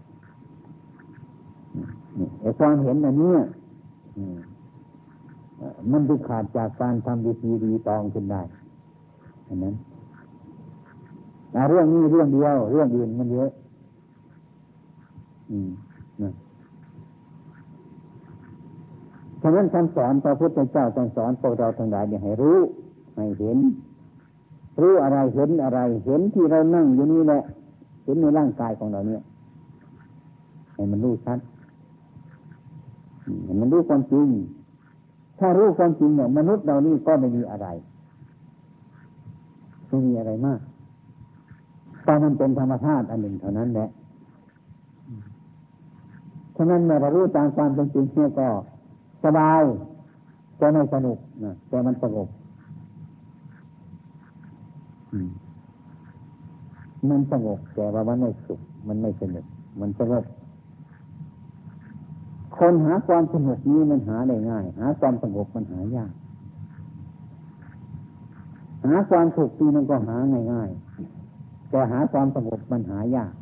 [2.41, 3.33] ไอ้ความเห็นอันนี้
[5.91, 8.41] มันจะขาดจากการทำดีทีดีตองขึ้นได้
[9.47, 9.75] อันนั้น
[11.69, 13.51] เรื่องนี้เรื่องเดียว เรื่องอื่นมันเยอะ
[15.51, 15.69] อืม
[16.21, 16.33] นะ
[19.41, 22.59] ฉะนั้นคำสอนพระพุทธเจ้าต้องสอนพวกเราทั้งหลายเนี่ยให้รู้
[23.15, 23.57] ให้เห็น
[24.81, 27.41] รู้อะไรเห็นอะไร เห็นที่เรานั่งอยู่นี่แหละ
[28.05, 29.21] เห็นในร่างกายของเราเนี่ย
[30.73, 31.39] ให้มันรู้ชัด
[33.59, 34.27] มันรู้ความจริง
[35.39, 37.67] ถ้ารู้ความจริงเนี่ยมนุษย์เรานี่ก็ไม่มีอะไร
[39.87, 40.59] ไม่มีอะไรมาก
[42.03, 43.89] แต่มันเป็นธรรมชาติอันหนึ่งเท่านั้นแหละ
[46.55, 48.47] ฉะนั้นเมื่อเรารู้ตามความเป็นจริงเนี่ยก็
[49.23, 49.63] สบาย
[50.57, 52.27] แต่ไม่สนุกนะแต่มันสงบ
[57.09, 59.45] มันสงบแต่ว่ามันไม่สุข มันไม่สนุก
[59.79, 60.23] มันสงบ
[62.63, 66.11] คนหาความสงบนี้มันหาได้ง่าย หาความสงบมันหายาก
[68.85, 70.17] หาความสุขนี่มันก็หา
[70.51, 73.33] ง่ายๆแต่หาความสงบมันหายาก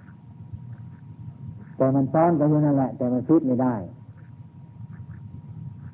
[1.78, 3.76] แต่มันซ้อนกันอยู่นั่นแหละ แต่มันฟิตไม่ได้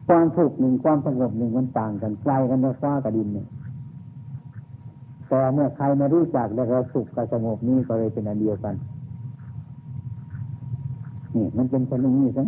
[0.08, 3.48] ความสุขหนึ่งความสงบหนึ่งมันต่างกันไกลกันในฟ้ากับดินเนี่ย
[5.28, 8.76] แต่เมื่อใครมารู้จักแล้วก็สุขกับสงบนี้ก็เลยเป็นอันเดียวกัน
[11.36, 12.46] นี่มันเป็นชนิดนี้ใช่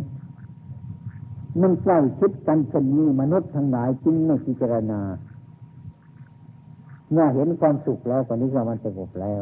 [1.61, 4.99] มันใกล้คิดกันเช่นนี้มนุษย์ทั้งหลายจึงไม่พิจารณา
[7.11, 9.41] เมื่อเห็นความสุขแล้วตอนนี้ว่ามันสงบแล้ว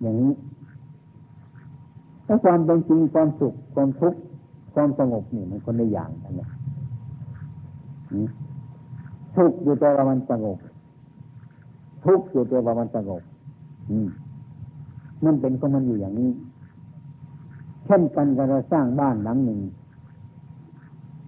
[0.00, 0.32] อย่างนี้
[2.26, 4.20] ถ้าความเป็นจริงความสุขความทุกข์
[4.74, 6.50] ความสงบนี่มันคนละอย่างกันเนี่ย
[9.36, 10.58] ทุกข์อยู่แต่ว่ามันสงบ
[12.04, 13.22] ทุกข์อยู่แต่ว่ามันสงบ
[15.24, 16.30] มันเป็นก็มันอยู่อย่างนี้
[17.86, 19.60] เช่นกันกับเราสร้างบ้านหลังหนึ่ง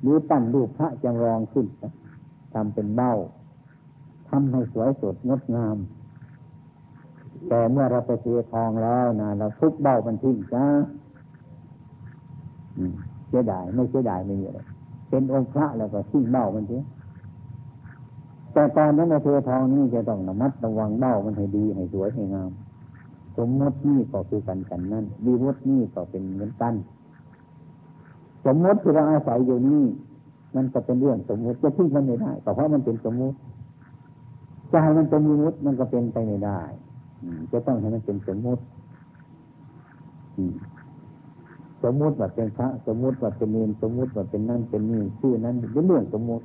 [0.02, 1.66] หรือตั้งรูปพระจำลองขึ้น
[2.54, 3.12] ทำเป็นเบ้า
[4.28, 5.76] ทำให้สวยสดงดงาม
[7.48, 10.64] แต่เมื่อเราไปเสียทองแล้วนะเราทุบเบ้ามันทิ้งจ้า
[13.28, 14.66] เสียดายไม่เสียดายไม่มีอะ
[15.08, 16.84] เป็นองค์พระแล้วก็ทิ้งเบ้ามันเถอะ
[18.52, 22.50] แต่ตอนนั้นในเททองนี่จะต้องระมัดระวังเบ้ามันให้ดีให้สวยให้งาม
[23.36, 26.74] สมมตินี่ก็คือกันกันนั่นดีมดนี่ก็เป็นเหมือนกัน
[28.48, 29.84] สมมติที่เราอาศัยอยู่นี่
[30.56, 33.36] มันก็เป็นเรื่องสมมติจะทิ้งมันไม่ได้เพราะมันเป็นสมมติ
[34.70, 36.60] จะให้มันเป็นมีมุติมันก็เป็นไปไม่ได้
[37.52, 38.62] จะต้องให้มันเป็นสมมติ
[41.82, 46.44] สมมติว่าเป็นพระสมมติว่าเป็นเนรสมมติว่าเป็นนั่นเป็นนี่ชื่อนั้นเป็นเรื่องสมมติ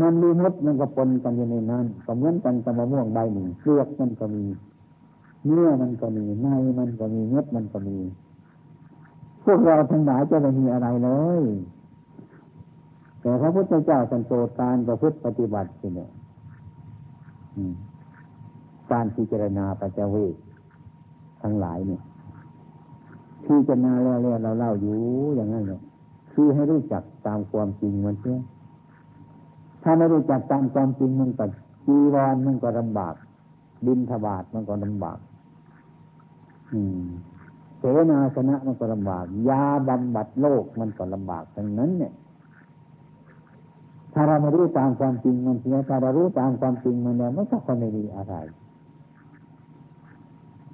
[0.00, 4.44] มันมีมดมันก็ปนกันอยู่ในนั้นก็เหมือนกันกับมะม่วงใบหนึ่งเปลือกมันก็มี
[5.44, 6.46] เนื้อมันก็มีใน
[6.78, 7.96] มันก็มีเม็ดมันก็มี
[9.44, 11.42] พวกเราทั้งหลายจะไม่มีอะไรเลย
[13.20, 16.10] แต่พระพุทธเจ้าสันโตการประพฤติปฏิบัติเนี่ย
[18.92, 20.34] การพิจารณาปัจเจเวก
[21.42, 22.02] ทั้งหลายเนี่ย
[23.44, 24.98] พิจารณาแล้วเราเล่าอยู่
[25.36, 25.80] อย่างนั้นเลย
[26.32, 28.38] คือให้รู้จักตามความจริงมันเชื่อ
[29.82, 31.44] ถ้าไม่รู้จักตามความจริงมันก็
[31.86, 33.14] จีวรมันก็ลำบาก
[33.86, 35.18] ดินทบาทมันก็ลำบาก
[36.72, 37.06] อืม
[37.82, 42.12] เสนาสนะมันก็ลำบากยาบำบัดโรคมันก็ลำบากทั้งนั้น เนี่ย
[44.12, 48.34] ถ้าเราไม่รู้ตามความจริงมันเสียถ้าเรารู้ตามความจริงมันเนี่ยมันก็คงไม่มีอะไร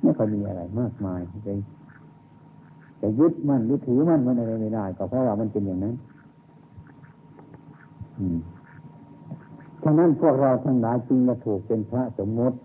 [0.01, 1.59] ไม่ค่อยมีอะไรมากมายเลย
[3.01, 5.95] จะยึดมันหรือถือมันมันอะไรไม่ได้ ก็เพราะว่ามันเป็นอย่างนั้น
[8.19, 8.39] อืม
[9.83, 12.57] ฉะนั้นพวกเราทั้งหลายจึงมาถูกเป็นพระสมมติ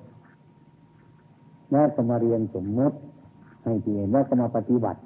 [1.71, 2.97] แล้วก็มาเรียนสมมติ
[3.63, 4.99] ให้ดีแล้วก็มาปฏิบัติ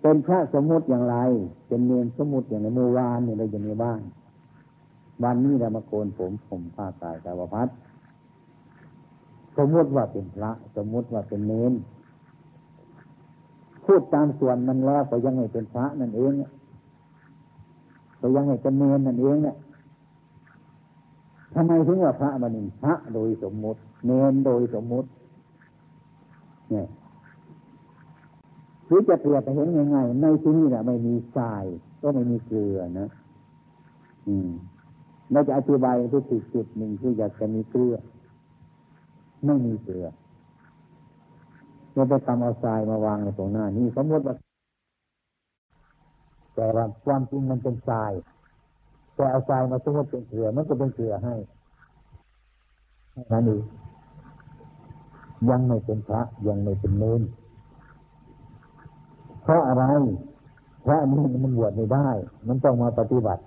[0.00, 1.16] เป็นพระสมมติอย่างไร
[1.66, 4.00] เป็นเนียนสมมติอย่างในเมื่อวานเนี่ยเราอยู่ในบ้าน
[5.22, 7.68] วันนี้เรามาโกนผมผมผ้ากายกาวพัด
[9.56, 11.72] สมมติว่าเป็นพระ สมมติว่าเป็นเนน
[13.84, 16.32] พูดตามส่วนมันแล้วก็ยังไงเป็นพระนั่นเอง
[18.20, 19.56] ก็ยังไงเป็นเนนนั่นเองเนี่ย
[21.54, 25.08] ทำไมถึงว่าพระมันนึ่พระโดยสมมติ เนนโดยสมมติ
[26.70, 26.86] เนี่ย
[28.86, 31.64] หรือจะเปรียบไปเห็นง่ายๆในที่นี้แหละไม่มีทราย
[32.02, 33.08] ก็ไม่มีเกลือนะ
[34.28, 34.48] อืม
[35.32, 37.96] เราจะอธิบายทุกจุดหนึ่งคืออยากจะมีเกลือ
[39.46, 40.06] ไม่มีเกลือ
[41.94, 44.34] เราไปทำเอาทรายมาวางในตรงหน้านี่สมมติว่า
[46.54, 48.12] แต่ว่าความจริงมันเป็นทราย
[49.14, 51.34] แต่เอาทรายมาสมมติเป็นเกลือมันก็เป็นเกลือให้
[53.32, 53.62] นั่นเอง
[55.50, 57.22] ยังไม่เป็นพระยังไม่เป็นเนน
[59.42, 59.84] เพราะอะไร
[60.84, 62.08] พระนี่มันบวชไม่ได้
[62.48, 63.42] มันต้องมาปฏิบัติ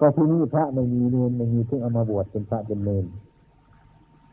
[0.00, 3.04] ก็ที่นี่พระไม่มีเนนไม่มีที่เอามาบวชเป็นพระเป็นเนน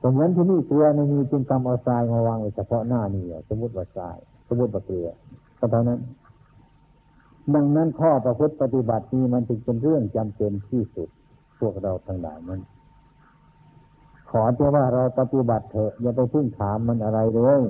[0.02, 5.08] ตรงนั้นที่นี่เกลือในนี้จึงกำเอาทรายมาวางไว้เฉพาะหน้านี่สมมติว่าทราย สมมติว่าเกลือ
[5.60, 6.00] ก็เท่านั้น
[7.54, 11.10] ดังนั้นข้อประพฤติปฏิบัตินี้มันจึงเป็นเรื่องจำเป็นที่สุด
[11.60, 12.62] พวกเราทั้งหลายนั้น
[14.32, 17.62] ขอแต่ว่าเราปฏิบัติเถอะอย่าไปพึ่งถามมันอะไรเลย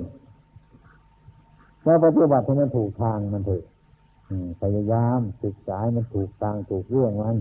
[1.84, 3.64] เราปฏิบัติให้มันถูกทางมันเถอะ
[4.60, 7.36] พยายามศึกษามันถูกทางถูกเรื่องมัน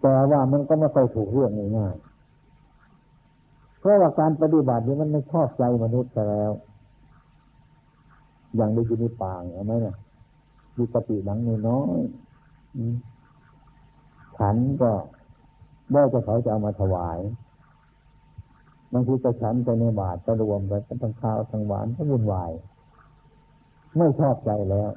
[0.00, 6.52] แต่ว่ามันก็ไม่ค่อยถูกเรื่องง่ายๆเพราะว่าการปฏิบัตินี้มันไม่ชอบใจมนุษย์แล้ว
[8.56, 9.96] อย่างได้ยินในป่างเอาไหมเนี่ย
[10.76, 12.00] มีกติหลังน้อย
[14.38, 14.90] ฉันก็
[15.92, 17.18] ได้จะเขาจะเอามาถวาย
[18.92, 22.50] บางทีจะฉันไปในบาทจะรวมไปทั้งข้าวทั้งหวานทั้งวุ่นวาย
[23.96, 24.90] ไม่ชอบใจแล้ว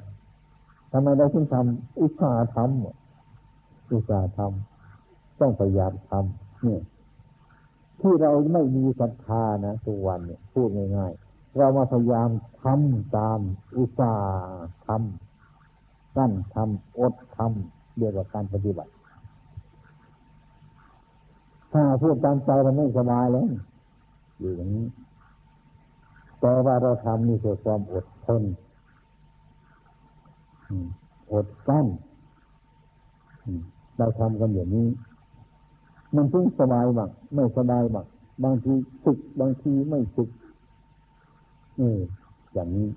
[0.92, 6.82] ทำไมเราถึงทำอุตสาห์ทำอุตสาห์ทำต้องพยายามทำเนี่ย
[8.00, 12.28] ที่เราไม่มีศรัทธานะทุกวันเนี่ยพูดง่ายๆเรามาพยายาม
[12.62, 13.40] ทำตาม
[13.78, 14.30] อุตสาห์
[14.86, 18.92] ทำกั้นทำอดทำเรียกว่าการปฏิบัติ
[21.76, 23.48] ถ้าพูดตามใจเราไม่สบายเลย
[24.38, 24.86] อยู่อย่างนี้
[26.40, 28.42] แต่ว่าเราทำนี่คือความอดทน
[31.32, 31.86] อดกั้น
[33.98, 34.88] เราทำกันอย่างนี้
[36.16, 38.06] มันถึงสบายบ้างไม่สบายบ้าง
[38.44, 40.30] บางทีสึกบางทีไม่สึก
[41.80, 41.94] นี่
[42.52, 42.88] อย่างนี้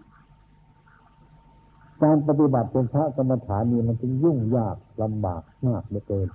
[2.03, 6.27] การปฏิบัติเป็นพระกรรมฐานนี่มันจึงยุ่งยากลำบากมากเหลือเกิน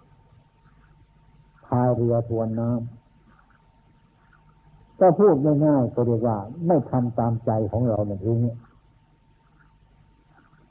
[1.80, 2.78] ายเรือทวนน้ำ
[5.00, 5.34] ก็พูด
[5.66, 8.38] ง่ายๆก็เรียกว่า ไม่ทำตามใจของเรานั่นเอง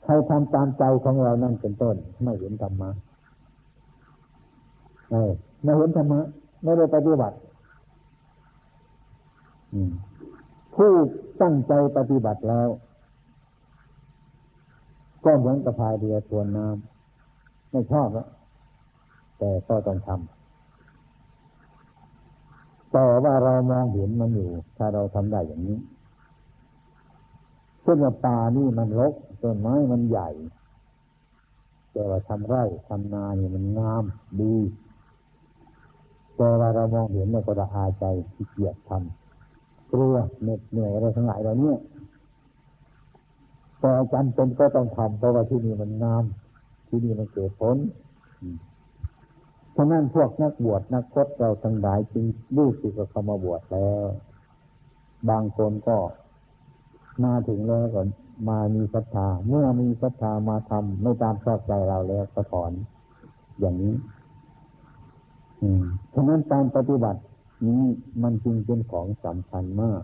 [0.02, 2.90] ใครทำตามใจของเรานั่นเป็นต้น ไม่เห็นธรรมะ
[5.62, 6.20] ไม่เห็นธรรมะ
[6.62, 7.36] ไม่ได้ปฏิบัติ
[10.74, 10.90] ผู้
[11.42, 12.68] ตั้งใจปฏิบัติแล้ว
[15.24, 18.28] ก็เหมือนกับพายเรือทวนน้ำไม่ชอบแล้ว
[19.38, 20.43] แต่ก็ต้องทำ
[22.96, 25.78] แต่ว่าเรามองเห็นมันอยู่ ถ้าเราทำได้อย่างนี้
[27.82, 30.28] เช่นว่าป่านี่มันรกต้นไม้มันใหญ่
[31.92, 34.04] แต่ว่าทำไร่ทำนาเนี่ยมันงาม
[34.40, 34.56] ดี
[36.36, 41.78] แต่ว่าเรามองเห็นเราก็ระอาใจที่เกียดทำกลัวเหน็ดเหนื่อยอะไรทั้งหลายเราเนี่ย
[43.80, 46.24] แต่จำเป็นก็ต้องทำเพราะว่าที่นี่มันงาม
[46.88, 47.76] ที่นี่มันเกิดผล
[49.76, 52.24] ฉะนั้นพวกนักบวชนักพจเราทั้งหลายจึง
[52.56, 54.06] รู้สึกกับเขามาบวชแล้ว
[55.30, 55.96] บางคนก็
[57.24, 58.02] มาถึงแล้วก็
[58.48, 62.72] มามีศรัทธาเมื่อมีศรัทธามาทำไม่ตามชอบใจเราแล้วก็ถอน
[63.60, 63.94] อย่างนี้
[65.62, 65.84] อืม
[66.14, 67.20] ฉะนั้นการปฏิบัติ
[67.66, 67.82] นี้
[68.22, 70.02] มันจึงเป็นของสำคัญมาก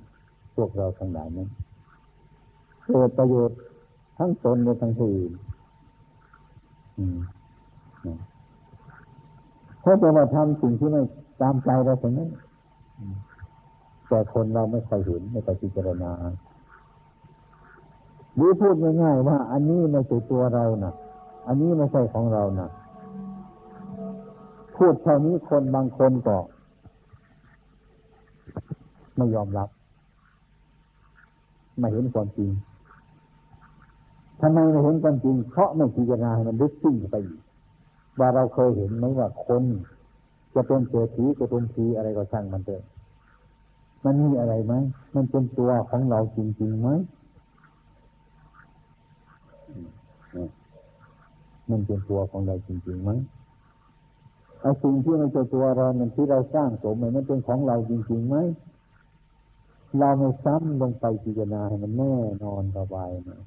[0.54, 1.48] พวกเราทั้งหลายนั้น
[2.86, 3.58] เกิดประโยชน์
[4.18, 5.32] ทั้งตนและทั้งผู้อื่น
[9.80, 11.02] เพราะจะมาทำสิ่งที่ไม่
[11.40, 12.30] ตามใจเราถึงนั้น
[14.08, 16.10] แต่คนเราไม่ค่อยเห็นไม่ค่อยพิจารณา
[18.34, 20.94] หรือพูดง่ายๆว่า อันนี้ไม่ใช่ตัวเรานะ่ะ
[21.46, 22.68] อันนี้ไม่ใช่ของเรานะ่ะ
[24.76, 26.36] พูดเท่านี้คนบางคนก็
[29.16, 29.68] ไม่ยอมรับ
[31.78, 32.50] ไม่เห็นความจริง
[34.40, 37.40] ทำไมไม่เห็นความจริงเพราะไม่พิจารณาให้มันลึกซึ้งไปอีก
[38.20, 39.62] ว่าเราเคยเห็นไหมว่าคน
[40.54, 42.82] จะเป็นเศรษฐีจะเป็นทีอะไรก็ช่างมันเถอะ
[44.04, 44.74] มันมีอะไรไหม
[45.14, 46.88] มันเป็นตัวของเราจริงๆไหม
[51.70, 53.10] มันเป็นตัวของเราจริงๆไหม
[54.60, 58.36] ไอ้สิ่งที่มันเป็นตัวเรามันที่เราสร้างสมมันเป็นของเราจริงๆไหม
[59.98, 63.40] เราไม่ซ้ำลงไปพิจารณาให้มันแน่นอนสบายนะ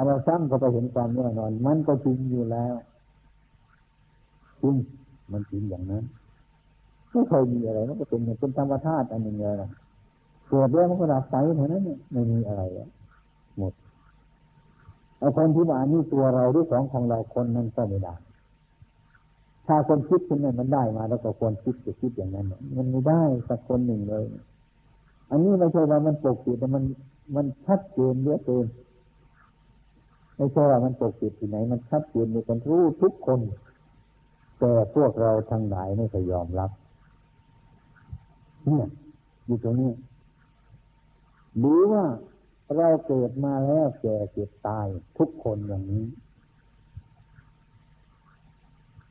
[0.00, 2.74] าเราซ้ำก็ไปเห็นความแน่นอน มันก็จริงอยู่แล้ว
[4.62, 4.74] จริง
[5.32, 6.04] มันจริงอย่างนั้น
[7.10, 9.54] ไม่เคยมีอะไรมันก็เป็นเป็นธรรมชาติอันหนึ่งเลย
[10.48, 12.62] เกิดแล้วมันก็ดับไปเท่านั้นเนี่ยไม่มีอะไร
[13.58, 13.72] หมด
[15.18, 18.14] ไอ้คนที่ว่านี่ตัวเราหรือของของเราคนนั้นก็ไม่ได้
[19.66, 22.46] ถ้าคนคิดขึ้นนั้นมันได้มาแล้วก็ควรคิดจะคิดอย่างนั้น
[22.76, 24.24] มันไม่ได้สักคนหนึ่งเลย
[25.30, 26.82] อันนี้ไม่ใช่ว่ามันปกปิดแต่มัน
[27.36, 28.66] มันชัดเจนเยอะเกิน
[30.40, 33.40] ไม่ใช่ว่ามันปกปิดที่ไหน มันชัดเจนมีคนรู้ทุกคน
[34.58, 36.70] แต่พวกเราทั้งหลายไม่เคยยอมรับ
[38.64, 38.86] เนี่ย
[39.46, 39.92] อยู่ตรงนี้
[41.58, 42.04] หรือว่า
[42.76, 44.86] เราเกิดมาแล้วแก่เจ็บตาย
[45.18, 46.04] ทุกคนอย่างนี้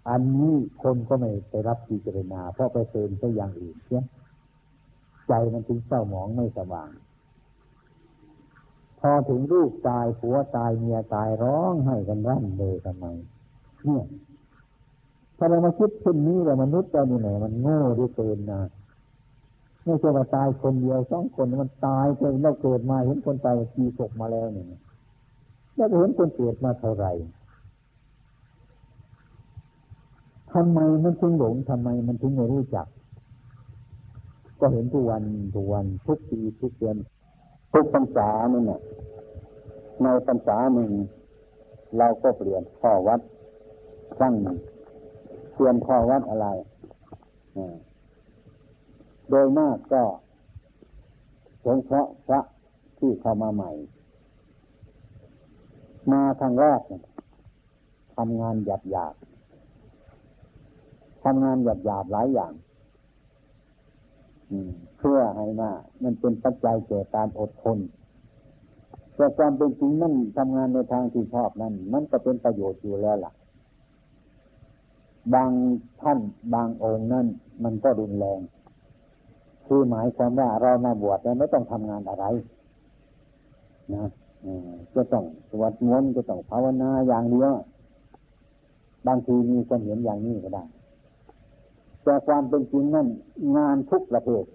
[0.09, 4.03] อันนี้คนก็ไม่ไปรับพิจารณาเพราะไปเติมซะอย่างอื่นเสีย
[5.27, 6.89] ใจมันถึงเศร้าหมองไม่สว่าง
[8.99, 13.05] พอถึงลูกตายผัวตายเมียตายร้องให้กันรั่นเลยทำไม
[13.83, 14.05] เนี่ย
[15.37, 18.61] ถ้าเรามาคิดเช่นนี้แล้วมนุษย์เรานี่ไหนมันโง่ด้วยเกินนะ
[19.83, 24.67] ไม่ใช่ว่าตายคนเดียวสองคนมันตายจนเราเกิดมาเห็นคนตายกี่ศพมาแล้วเนี่ย
[25.75, 27.11] แล้วเห็นคนเกิดมาเท่าไหร่
[30.53, 32.87] ทำไมมันถึงหลงทำไมมันถึงไม่รู้จัก
[34.59, 35.23] ก็เห็นทุกวัน
[35.55, 36.95] ทุกวันทุกปีทุกเดือน
[37.71, 38.81] ทุกพรรษานี่เนี่ย
[40.03, 40.91] ในพรรษาหนึ่ง
[41.97, 43.19] เราก็เปลี่ยนข้อวัด
[44.15, 44.57] ครั้งหนึ่ง
[45.53, 46.47] เปลี่ยนข้อวัดอะไร
[49.29, 50.03] โดยมากก็
[51.65, 52.41] สงเคราะห์พระ
[52.97, 53.71] ที่เข้ามาใหม่
[56.11, 56.81] มาทางแรก
[58.15, 59.15] ทำงานหยาบหยาบ
[61.23, 62.53] ทำงานหยาบหยาบหลายอย่าง
[64.97, 65.71] เพื่อให้มา
[66.03, 67.77] มันเป็นปัจจัยเกิดการอดทน
[69.15, 73.33] แต่ความเป็นจริงนั่นทำงานในทางที่ชอบนั่นมันก็เป็นประโยชน์อยู่แล้วล่ะ
[75.33, 75.51] บาง
[76.01, 76.19] ท่าน
[76.53, 77.27] บางองค์นั่น
[77.63, 78.39] มันก็รุนแรง
[79.65, 82.25] คือหมายความว่าเรามาบวชแล้วไม่ต้องทำงานอะไร
[83.93, 84.09] นะ
[84.93, 87.53] จะต้องสวดมนต์จะต้องภาวนาอย่างเดียว
[89.07, 90.63] บางทีมีความเห็นอย่างนี้ก็ได้
[92.03, 93.07] แต่ความเป็นจริงนั่น
[93.57, 94.45] งานทุกประเภท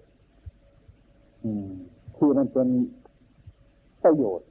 [2.17, 2.67] ที่มันเป็น
[4.03, 4.47] ประโยชน์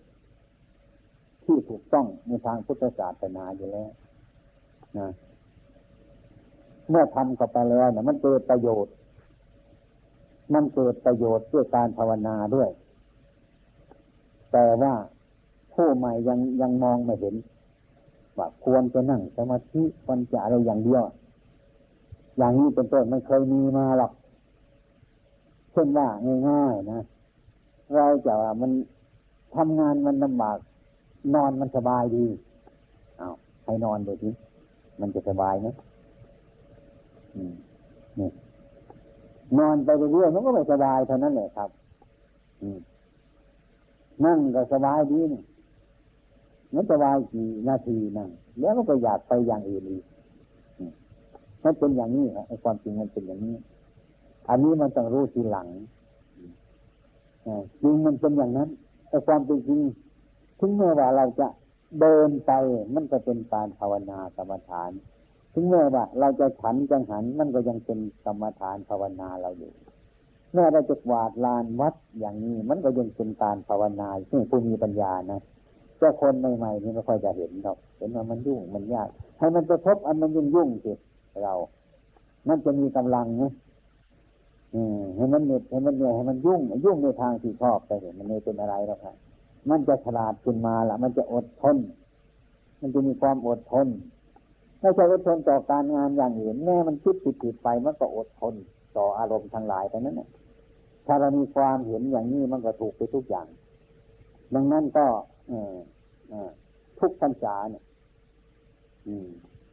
[1.45, 3.91] ที่ถูกต้องในทางพุทธศาสนาอยู่แล้ว
[4.99, 5.09] นะ
[6.91, 8.95] เมื่อทำกับไปแล้วเนี่ยมันเกิดประโยชน์
[10.55, 12.69] มันเกิดประโยชน์ด้วยการภาวนาด้วย
[14.53, 14.95] แต่ว่า
[15.75, 17.35] ผู้ใหม่ยังยังมองไม่เห็น
[18.39, 21.05] ว่าควรจะนั่งสมาธิควรจะอะไรอย่างเดียว
[22.37, 24.13] อย่างนี้เป็นต้นมันเคยมีมาหรอก
[25.73, 26.09] เช่นว่า
[26.49, 27.01] ง่ายๆนะ
[27.95, 28.71] เราจะว่ามัน
[29.55, 30.59] ทำงานมันลำบาก
[31.35, 32.27] นอนมันสบายดี
[33.19, 33.29] เอา
[33.65, 34.31] ให้นอนดูที
[35.01, 35.67] มันจะสบายไหม
[38.19, 38.31] นี่
[39.59, 41.71] นอนไปเรื่อยๆมันก็ไม่สบายเท่านั้นแหละครับ
[44.25, 45.43] นั่งก็สบายดีนี่
[46.75, 48.29] มันสบายกี่นาทีนั่ง
[48.61, 50.05] แล้วก็ไปอยากไปอย่างอื่นอีก
[51.65, 53.57] มันเป็นอย่างนี้ไอ้ความจริงมันเป็นอย่างนี้
[54.49, 55.69] อันนี้มันต้องรู้ทีหลัง
[57.83, 58.69] จริงมันเป็นอย่างนั้น
[59.09, 59.81] แต่ความเป็นจริง
[60.59, 61.47] ถึงแม้ว่าเราจะ
[62.01, 62.53] เดินไป
[62.95, 64.91] มันก็เป็นการภาวนากรรมฐาน
[65.55, 69.73] ถึงแม้ว่าเราจะฉันจังหันมันก็ยังเป็นกรรมฐานภาวนาเราอยู่
[70.55, 75.41] แม้เราจะกวาดลานวัดอย่างนี้ มันก็ยังเป็นการภาวนาซึ่งผู้มีปัญญานะ
[75.99, 79.09] แต่คนใหม่ๆนี่ไม่ค่อยจะเห็นหรอกเห็นว่ามันยุ่งมันยาก
[79.39, 80.93] ให้มันจะพบอันมันยุ่งยุ่งสิ
[81.43, 81.55] เรา
[82.49, 83.53] มันจะมีกำลังนะ
[85.17, 89.15] ให้มันเหน็ดให้มันเหนื่อยให้มันยุ่ง ยุ่งในทางที่ชอบไปเห็นมันไม่เป็นอะไรหรอกครับ
[89.71, 91.77] มันจะฉลาดขึ้นมาละมันจะอดทน
[92.81, 93.87] มันจะมีความอดทน
[94.81, 98.55] ไม่ใช่อดทนต่อการงานอย่างอื่นแม่มันคิดผิดผิดไปมันก็อดทน
[98.97, 100.29] ต่ออารมณ์ทั้งหลายแต่นั้นเนี่ย
[101.07, 103.47] ถ้าเรามีความเห็นอย่างนี้มันก็ถูกไปทุกอย่าง
[104.55, 105.07] ดังนั้นก็
[105.49, 105.75] เออ
[107.01, 107.85] ทุกปัญญาเนี่ย
[109.07, 109.29] อืม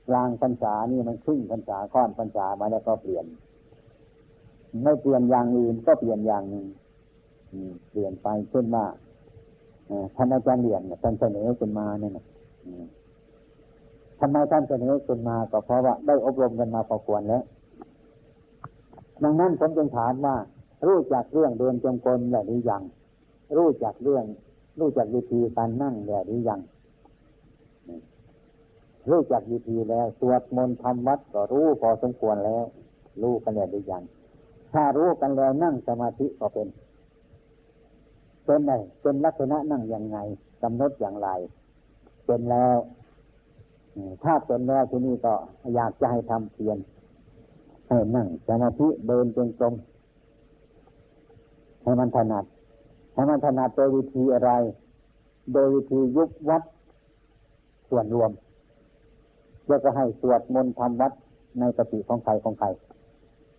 [0.08, 3.26] กลางพรรษานี่มันครึ่งพรรษาค่อนพรรษามาแล้วก็เปลี่ยน
[4.84, 6.66] ไม่เปลี่ยนอย่างอื่นก็เปลี่ยนอย่างหนึ่ง
[7.92, 8.86] เปลี่ยนไปเช่นว่า
[10.16, 12.12] ท่านอาจารย์เหรียญท่านเสนอขึ้นมาเนี่ย
[14.20, 17.44] ทำไมท่านเสนอขึ้นมาก็เพราะว่าได้อบรมกันมาพอควรแล้ว
[19.24, 20.36] ดังนั้นผมจึงถามว่า
[20.88, 22.82] รู้จักเรื่องเดินจงกรมแล้วหรือยัง
[23.58, 24.26] รู้จักเรื่อง
[24.80, 26.60] รู้จักวิธีการนั่งแล้วหรือยัง
[29.10, 32.64] รู้จักวิธีแล้วสวดมนต์ทำวัดก็รู้พอสมควรแล้ว
[33.22, 34.04] รู้กันแล้วหรือยัง
[34.74, 36.68] ถ้ารู้กันแล้วนั่งสมาธิก็เป็น
[38.46, 38.72] เป็นไง
[39.02, 40.18] เป็นลักษณะนั่งยังไง
[40.62, 41.30] กำหนดอย่างไร
[42.26, 42.78] เป็นแล้ว
[44.24, 45.34] ถ้าเป็นแล้วที่นี่ก็
[45.76, 46.78] อยากจะให้ทำเพียร
[47.90, 49.74] ให้นั่งสมาธิเดินจงกรม
[51.84, 52.46] ให้มันถนัด
[53.14, 54.52] ให้มันถนัดโดยวิธีอะไร
[55.54, 56.64] โดยวิธียุบวัด
[57.90, 58.32] ส่วนรวม
[59.72, 61.12] แล้วก็ให้สวดมนต์ทำวัด
[61.60, 62.68] ในกติของใครของใคร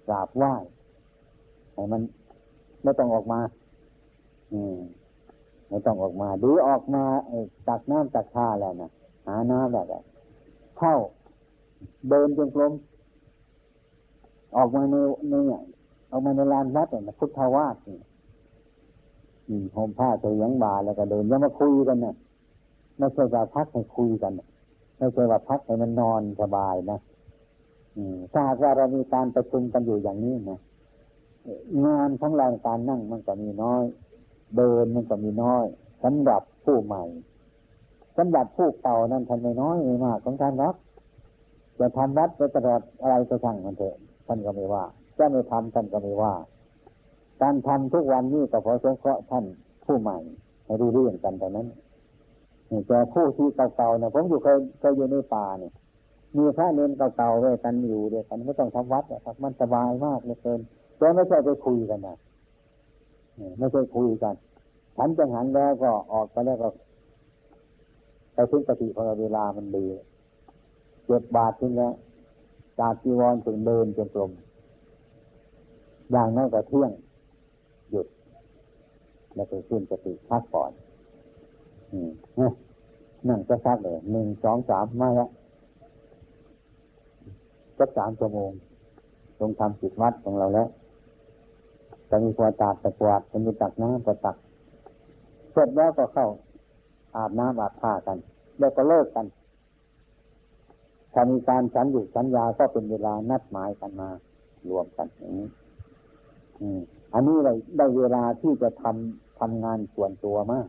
[0.06, 0.54] กราบไหว้
[1.74, 2.00] ให้มัน
[2.82, 3.40] ไม่ต้องออกมา
[4.52, 4.76] อืม
[5.68, 7.04] ไม่ต้องออกมาหรือออกมา
[7.68, 8.90] ตักน้ำตักท่าแล้วนะ
[9.26, 9.86] หาน้ำแบบ
[10.78, 10.94] เข้า
[12.08, 12.72] เดินจงกรม
[14.56, 14.94] ออกมาใน
[15.30, 15.34] ใน
[16.10, 17.98] ออกมาในลานวัดเนี่ยพุทธวาสนี่
[19.76, 22.14] ห่มผ้าใส่ยังบาแล้วก็เดินแล้วมาคุยกันเนี่ย
[22.98, 24.32] ไม่ใช่จะพักให้คุยกัน
[25.03, 26.98] ไม่ใช่ว่าพักให้มันนอนสบายนะ
[28.32, 30.59] ถ้าหากว่าเรามีการประชุมกันอยู่อย่างนี้นะ
[31.86, 33.82] งานของเราการนั่งมันก็มีน้อย
[34.57, 35.64] เดินมันก็มีน้อย
[36.05, 37.05] สำหรับผู้ใหม่
[38.16, 40.74] สำหรับผู้เก่านั้นท่านไม่น้อยไม่มากของท่านรับ
[41.78, 43.96] จะทำวัดไปตลอดอะไรก็ช่างมันเถอะ
[44.26, 44.84] ท่านก็ไม่ว่า
[45.18, 46.34] จะไม่ทำท่านก็ไม่ว่า
[47.42, 49.44] การทำทุกวันนี้ก็เพราะสงเคราะห์ท่าน
[49.84, 50.18] ผู้ใหม่
[50.64, 51.66] ให้รู้เรื่องกันแต่นั้น
[52.89, 55.73] แต่ผู้ที่เก่าๆเนี่ยผมอยู่เคยเคยอยู่ในป่าเนี่ย
[56.37, 60.61] มีพระเนนเก่าๆด้วยกันอยู่ด้วยกันไม่ต้องทำวัดนะครับ มันสบายมากเหลือเกิน
[60.99, 62.16] แต่ไม่ใช่ไปคุยกันนะ
[63.59, 64.35] ไม่ใช่คุยกัน
[64.97, 66.68] ฉันจังหันแล้วก็ออกไปแล้วก็
[68.35, 69.85] ไปถึงปฏิพอเวลามันดี
[71.05, 71.93] เจ็บบาททิ้งแล้ว
[72.81, 74.31] จากจีวรถึงเดินจนกลม
[76.11, 76.91] อย่างนั้นก็เที่ยง
[77.91, 78.07] หยุด
[79.35, 80.70] แล้วไปขึ้นสติพักก่อน
[81.93, 82.53] อืม
[83.29, 85.31] นั่งก็พักเลยหนึ่งสองสามมาแล้ว
[87.79, 88.51] สักสามชั่วโมง
[89.39, 90.68] ตรงทำจิตวัดของเราแล้ว
[92.11, 94.37] จะมีควาตาตะกวาดจะมีตักน้ำก็ตัก
[95.53, 96.27] เสร็จแล้วก็เข้า
[97.16, 98.18] อาบน้ำอาบผ้ากัน
[98.59, 99.27] แล้วก็เลิกกัน
[101.12, 104.09] ถ้ามีการฉันอยู่ฉันยาก็เป็นเวลานัดหมายกันมา
[104.70, 105.49] รวมกันอย่างนี้
[107.14, 110.66] อันนี้ได้ได้เวลาที่จะทำทำงานส่วนตัวมาก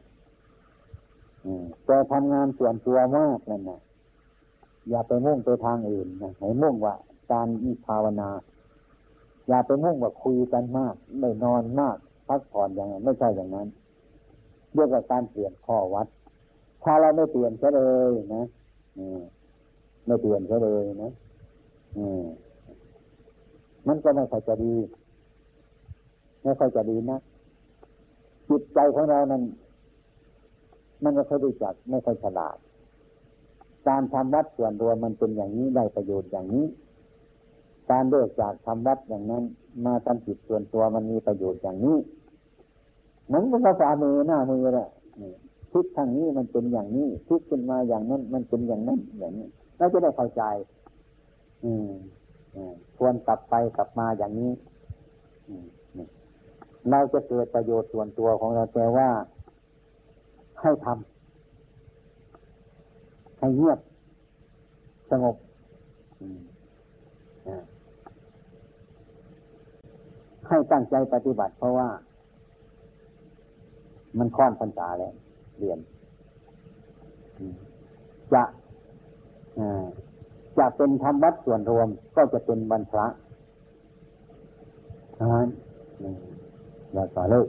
[1.85, 3.79] แต่ทำงานส่วนตัวมากนั่นนะ
[4.89, 6.95] อย่าไปมุ่งไปทางอื่นนะให้มุ่งว่า
[7.31, 8.29] การมีภาวนา
[9.47, 13.67] อย่าไปมุ่งว่าคุยกันมากไม่นอนมากพักผ่อนอย่างนั้นไม่ใช่อย่างนั้น
[14.73, 16.07] เรียกว่าการเปลี่ยนข้อวัด
[16.83, 18.43] ถ้าเราไม่เปลี่ยนก็เลยนะ
[20.05, 21.11] ไม่เปลี่ยนก็เลยนะ
[23.87, 24.75] มันก็ไม่ค่อยจะดี
[26.43, 27.19] ไม่ค่อยจะดีนะ
[28.49, 29.43] จิตใจของเรานั้น
[31.04, 32.58] มันไม่ค่อยรู้จักไม่ค่อยฉลาด
[33.88, 36.66] การทำวัดส่วนรวมมันเป็นอย่างนี้ได้ประโยชน์อย่างนี้
[37.91, 39.43] การเลิกจากทำวัดอย่างนั้น
[39.86, 41.97] มาทำจิตส่วนตัวมันมีประโยชน์อย่างนี้
[43.32, 44.89] มันก็ฝ่ามือหน้ามือแหละ
[45.72, 49.47] ทิศทางนี้มันเป็นอย่างนี้ทิศขึ้นมาอย่างนั้น มันเป็นอย่างนั้นอย่างนี้
[49.78, 50.43] เราจะได้เข้าใจ
[51.64, 51.91] อืม
[52.97, 54.51] ควรกลับไปกลับมาอย่างนี้
[56.89, 59.10] เราจะเกิดประโยชน์ส่วนตัวของเราแต่ว่า
[60.64, 63.80] ให้ทำให้เงียบ
[65.11, 65.36] สงบ
[70.47, 71.89] ให้ตั้งใจปฏิบัติ เพราะว่า
[74.18, 75.14] มันค่อนพรรษาแล้ว
[75.57, 75.80] เรียน
[78.34, 78.43] จะ
[80.57, 83.05] จะเป็นธรรมวัดส่วนรวม ก็จะเป็นบรรพระ
[85.20, 85.47] นั้น
[86.93, 87.47] แล้วก็เลิก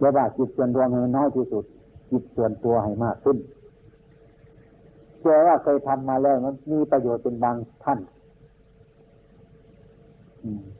[0.00, 1.64] เรียกว่าจิตส่วนรวมให้น้อยที่สุด
[2.10, 3.36] จิตส่วนตัวให้มากขึ้น
[5.18, 7.98] เชื่อว่าเคยทำมาแล้วมันมีประโยชน์เป็นบางท่าน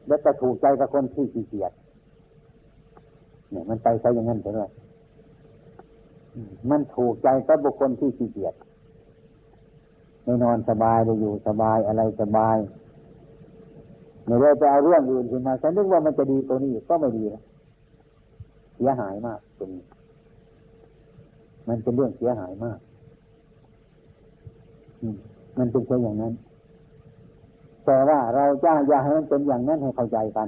[0.07, 1.71] แล้วจะถูกใจกับคนที่ขี้เกียจ
[3.51, 4.61] เนี่ยมันไปใช้อย่างนั้นใช่ไหม
[6.69, 8.53] มันถูกใจกับบุคคลที่ขี้เกียจ
[10.23, 12.57] ไม่นอนสบายเลยอยู่สบายอะไรสบาย
[14.25, 17.43] ไม่ได้จะเอาเรื่องอื่นขึ้นมาฉันนึกว่ามันจะดีกว่านี้ก็ไม่ดีนะ
[18.75, 19.83] เสียหายมากตรงนี้
[21.67, 22.79] มันเป็นเรื่องเสียหายมาก
[25.57, 26.33] มันเป็นแค่อย่างนั้น
[27.85, 30.47] แต่ว่าเราจ้าอย่าให้มันเป็นอย่างนั้นให้เข้าใจกัน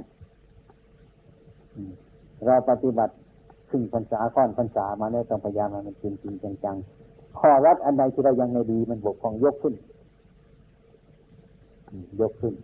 [2.46, 3.14] เราปฏิบัติ
[3.70, 9.74] ขึ้นพรรษาค่อนพรรษามาแล้วต้องพยายามมันจริงจริงจังๆข้อวัดอันใดที่เรายังไม่ดีมันบกพร่องยกขึ้น
[12.20, 12.54] ยกขึ้น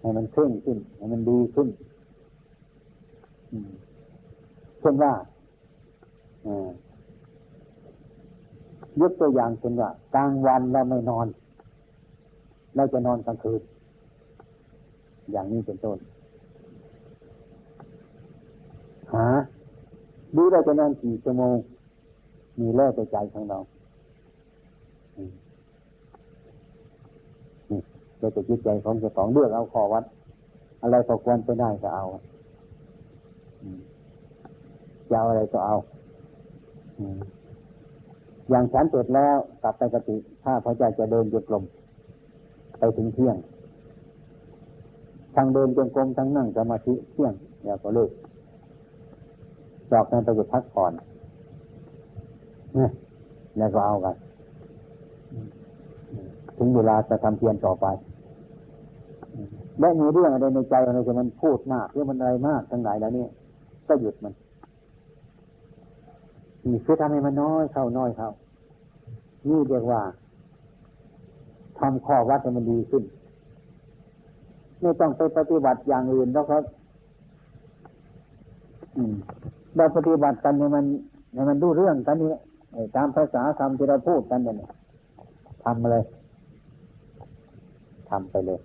[0.00, 1.68] ให้มันขึ้นขึ้น ให้มันดีขึ้น
[4.86, 5.12] ช่นว่า
[9.00, 11.26] ยกตัวอย่างเช่นว่ากลางวันเราไม่นอน
[12.76, 13.62] เราจะนอนกลางคืน
[15.30, 15.98] อย่างนี้เป็นต้น
[19.14, 19.26] หา
[20.36, 21.56] ดูเราจะนอนกี่ชั่วโมง
[22.60, 23.58] มีเล่ใจใจของเรา
[28.18, 30.04] เราจะจิตใจของเจ้าของเลือกเอาขอวัด
[30.82, 32.04] อะไรก็ควรไปได้ก็เอา
[35.10, 35.76] จะเอาอะไรก็เอา
[38.50, 41.64] อย่างฉันเสร็จแล้วกลับไปกติถ้าพระเจ้าจะเดินจงกรม
[42.78, 43.36] ไปถึงเที่ยง
[45.34, 47.32] ทางเดินจงกรมทั้งนั่งสมาธิเที่ยง
[47.64, 48.10] แล้วก็เลิก
[49.90, 50.92] จอกนั้นไปจะพักผ่อน
[52.74, 52.90] เนี่ย
[53.58, 54.14] แล้วก็เอากัน
[56.58, 57.86] ถึงเวลาจะทำเพียรต่อไป
[59.80, 63.30] และมีเรื่องอะไรในใจอะไรจะมันพูดมากเรื่องมันอะไรมากทั้งหลายแล้วเนี่ย
[63.88, 64.32] ก็หยุดมัน
[66.70, 68.30] นี่คือทำให้มันน้อยเข้าน้อยเข้า
[69.48, 70.00] นี่เรียกว่า
[71.78, 73.02] ทำข้อวัดให้มันดีขึ้น
[74.80, 76.62] ไม่ต้องไปปฏิบัติอย่างอื่นแล้วครับ
[79.76, 80.84] เราปฏิบัติกันเนี่ยมัน
[81.32, 82.28] ให้มันรู้เรื่องกันนี่
[82.96, 84.70] ตามภาษาคำที่เราพูดกันเนี่ย
[85.64, 86.04] ทำเลย
[88.10, 88.60] ทำไปเลย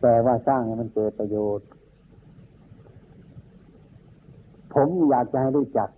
[0.00, 1.66] แต่ว่าสร้างให้มันเกิดประโยชน์
[4.74, 5.88] ผมอยากจะให้รู้จัก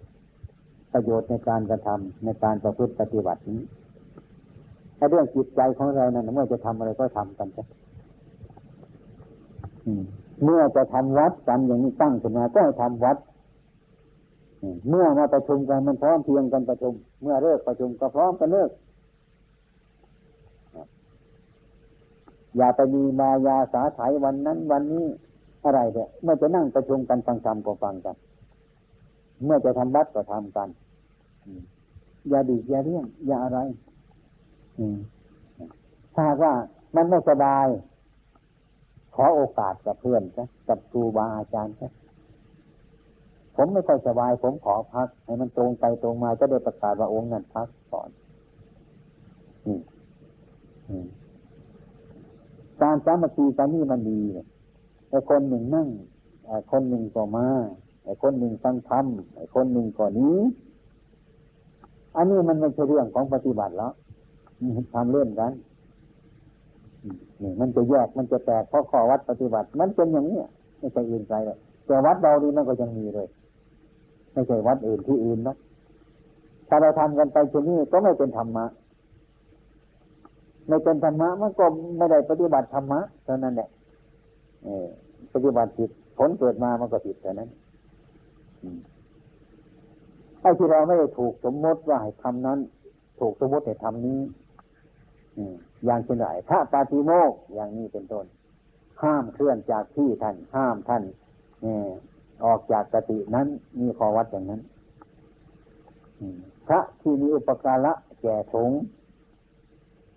[0.92, 3.60] ประโยชน์ในการกระทำในการประพฤติปฏิบัตินี้
[4.98, 7.64] ถ้าเรื่องจิตใจของเรานั้นเมื่อจะทำอะไรก็ทำกันใช่
[10.44, 13.16] เมื่อจะทำวัดกันอย่างนี้ตั้งขึ้นมาก็ให้ทำวัด
[14.88, 18.70] เมื่อมาประชุมกันมันพร้อมเพียงกันประชุม เมื่อเลิกประชุมก็พร้อมกันเลิก
[22.56, 25.06] อย่าไปมีมายาสาไถวันนั้นวันนี้
[25.64, 28.16] อะไรเนี่ยเมื่อจะนั่งประชุมกันฟังธรรมก็ฟังกัน
[29.44, 30.68] เมื่อจะทำวัดก็ทำกัน
[32.28, 33.58] อย่าดีอย่าเรี่ยงอย่าอะไร
[36.14, 36.52] ถ้าว่า
[36.96, 37.66] มันไม่สบาย
[39.14, 41.92] ขอโอกาสกับเพื่อนนะกับครูบาอาจารย์นะ
[43.56, 48.08] ผมไม่ค่อยสบาย ผมขอพัก ให้มันตรงไปตรงมาจะได้ประกาศว่าองค์นั้นพักก่อน
[52.82, 54.20] การสามัคคีกันนี่มันดี
[55.08, 55.88] ไอ้คนหนึ่งนั่ง
[56.70, 57.46] คนหนึ่งก็มา
[58.04, 59.04] ไอ้คนหนึ่งฟังธรรม
[59.36, 60.38] ไอ้คนหนึ่งก็นี้
[62.16, 63.92] อันนี้มันไม่ใช่เรื่องของปฏิบัติแล้ว
[64.94, 65.52] ทำเล่นกัน
[67.42, 70.40] นี่มันจะแยกมันจะแตกเพราะข้อวัดปฏิบัติ มันเป็นอย่างนี้
[70.78, 73.28] ไม่ใช่อื่นไกลเลยแต่วัดเรานี่มันก็ยังมีเลย
[74.32, 75.56] ไม่ใช่วัดอื่นที่อื่นนะ
[76.68, 78.66] ถ้าเราทำกันไปเช่นนี้ก็ไม่เป็นธรรมะ
[80.68, 81.64] ไม่เป็นธรรมะมันก็
[81.96, 83.68] ไม่ได้ปฏิบัติธรรมะเท่านั้นแหละ
[85.34, 87.50] ปฏิบัติผิดผลเกิดมามันก็ผิดเท่านั้น
[90.40, 92.58] ไอ้ที่เราไม่ได้ถูกสมมติว่าให้ทำนั้น
[93.20, 94.20] ถูกสมมติให้ทำนี้
[95.84, 98.26] อย่างเช่นไรพระปาติโมกอย่างนี้เป็นต้น
[99.02, 101.02] ห้ามเคลื่อนจากที่ท่าน ห้ามท่าน
[102.44, 103.46] ออกจากกตินั้น
[103.80, 104.60] มีขอวัดอย่างนั้น
[106.66, 108.70] พระที่มีอุปการะแก่สง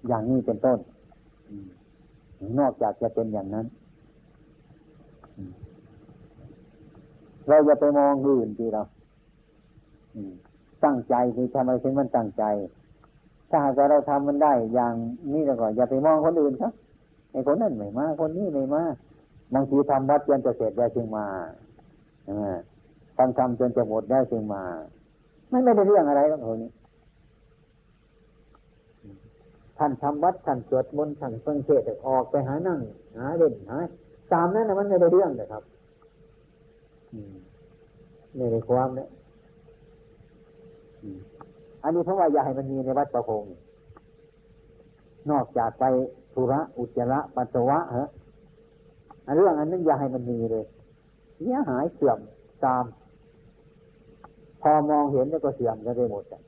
[0.08, 0.80] อย่างนี้เป็นต้น
[2.60, 3.66] นอกจากจะเป็นอย่างนั้น
[7.50, 8.84] เราจะไปมองอื่นทีเรา
[10.84, 12.44] ตั้งใจคือทำอะไรถึงมันตั้งใจ
[13.50, 14.94] ถ้าหากว่าเราทำมันได้อย่าง
[15.34, 16.74] นี้แล้วก็อย่าไปมองคนอื่นครับ
[17.32, 18.84] ไอ้คนนั้นไม่มาคนนี้ไม่มา
[19.54, 21.26] บางทีทำวัดจนจะเสร็จได้จึงมา
[23.18, 24.64] ทำทำจนจะหมดได้จึงมา
[25.50, 26.72] ไม่ไม่ได้เรื่องอะไรหรอกคนนี้
[29.78, 32.80] ท่านทำวัดท่านสวดมนต์ท่านฟังเทศออกไปหานั่ง
[33.18, 33.78] หาเล่นหา
[34.34, 35.64] ตามนั้นนะมันไม่ได้เรื่องเลยครับ
[38.36, 39.10] ไม่ได้ความเนี่ย
[41.84, 43.44] อันนี้เพราะว่าอย่าให้มันมีในวัดประพง
[45.32, 45.84] นอกจากไป
[46.34, 48.10] ธุระอุจจาระปัสสาวะฮะ
[49.36, 50.66] เรื่องอันนั้นอย่าให้มันมีเลย
[51.36, 52.20] เสียหายเสื่อม
[52.66, 52.84] ตาม
[54.62, 56.42] พอมองเห็นแล้วก็เสื่อมก็ได้หมดอะ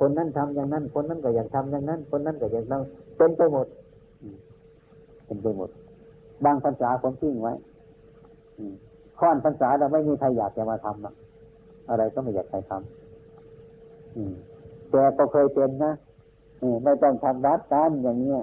[0.00, 3.66] คนนั้นทำอย่างนั้น คนนั้นก็อยากทำอย่างนั้น คนนั้นก็อยากทำเป็นไปหมด
[5.26, 5.70] เป็นไปหมด
[6.44, 7.54] บางภาษาผมทิ้งไว้
[9.18, 11.14] ข้อนภาษาเราไม่มีใครอยากจะมาทำอะ
[11.88, 15.92] อะไรก็ไม่อยากใครทำแต่ก็เคยเป็นนะ
[16.84, 18.40] ไม่ต้องทำรัดกันอย่างเนี้ย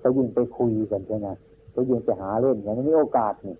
[0.00, 1.28] ไปยิงไปคุยกันใช่ไหม
[1.72, 3.56] ไปยิงไปหาเล่นอย่างนี้มีโอกาสนี่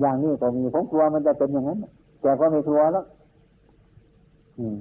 [0.00, 1.78] อย่างนี้ก็มีผมกลัวมันจะเป็นอย่างนั้น
[2.20, 3.06] แต่ก็ไม่กลัวแล้ว
[4.58, 4.80] อืม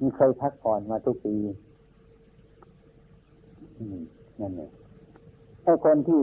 [0.00, 1.34] มีเคยพักผ่อนมาทุกปี
[3.78, 3.98] อืม
[4.40, 4.70] นั่นเอง
[5.64, 6.22] ถ้คนที่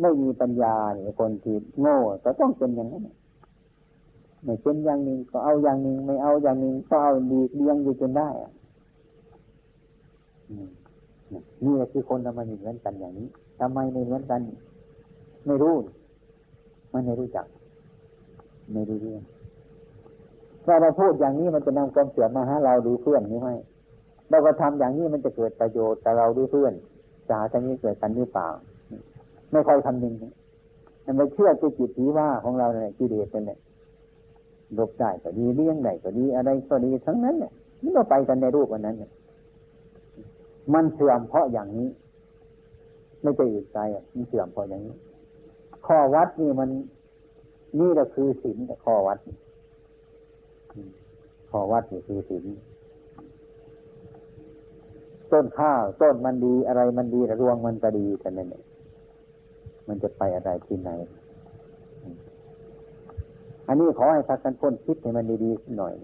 [0.00, 3.02] ไม่มีปัญญาเนี่ยคนที่โง่ก็ต้องเป็นอย่างนั้น
[4.44, 8.28] ไม่เป็นอย่างหนึ่งก็เอาอย่างหนึ่งไม่เอาอย่างหนึ่งก็เอาดีเลี้ยงอยู่จนได้
[11.64, 13.28] นี่แหละคือคนทำไมเหมือนกันอย่างนี้
[13.60, 14.40] ทำไมไม่เหมือนกัน
[15.46, 15.74] ไม่รู้
[16.92, 17.46] มันไม่รู้จัก
[18.72, 19.22] ไม่รู้เรื่อง
[20.66, 23.50] ถ้าเราพูดอย่างนี้มันจะนำความเสื่อมมาหาเราดูเพื่อนนี้ไหม
[24.30, 26.72] เราก็ทำอย่างนี้มันจะเกิดประโยชน์แต่เราดูเพื่อน
[27.28, 28.48] จะหาทางนี้เกิดกันหรือเปล่า
[29.52, 30.14] ไม่ค่อยคำนึง
[31.04, 33.58] มันไม่เชื่อตัวจิตผีว่าของเราเนี่ยกิเลสเป็นเนี่ย
[34.74, 39.10] หลบได้ก็ดีเลี้ยงได้ก็ดีอะไรก็ดีทั้งนั้นเนี่ยนี่เราไปกันในรูปอันนั้นเนี่ย
[40.74, 41.88] มันเสื่อมเพราะอย่างนี้
[43.22, 44.94] ไม่ใช่อื่นใจอะมันเสื่อมเพราะอย่างนี้
[45.86, 46.68] ข้อวัดนี่มัน
[47.78, 49.18] นี่แหละคือศีลแต่ข้อวัด
[51.50, 52.44] ข้อวัดนี่คือศีล
[55.32, 58.64] ต้นข้าวต้นมันดีอะไรมันดีรวงมันก็ดีแต่นั่นเอง
[59.90, 60.90] มันจะไปอะไรที่ไหน
[63.68, 65.94] อันนี้ขอให้พักกันพ้นคิดให้มันดีๆหน่อย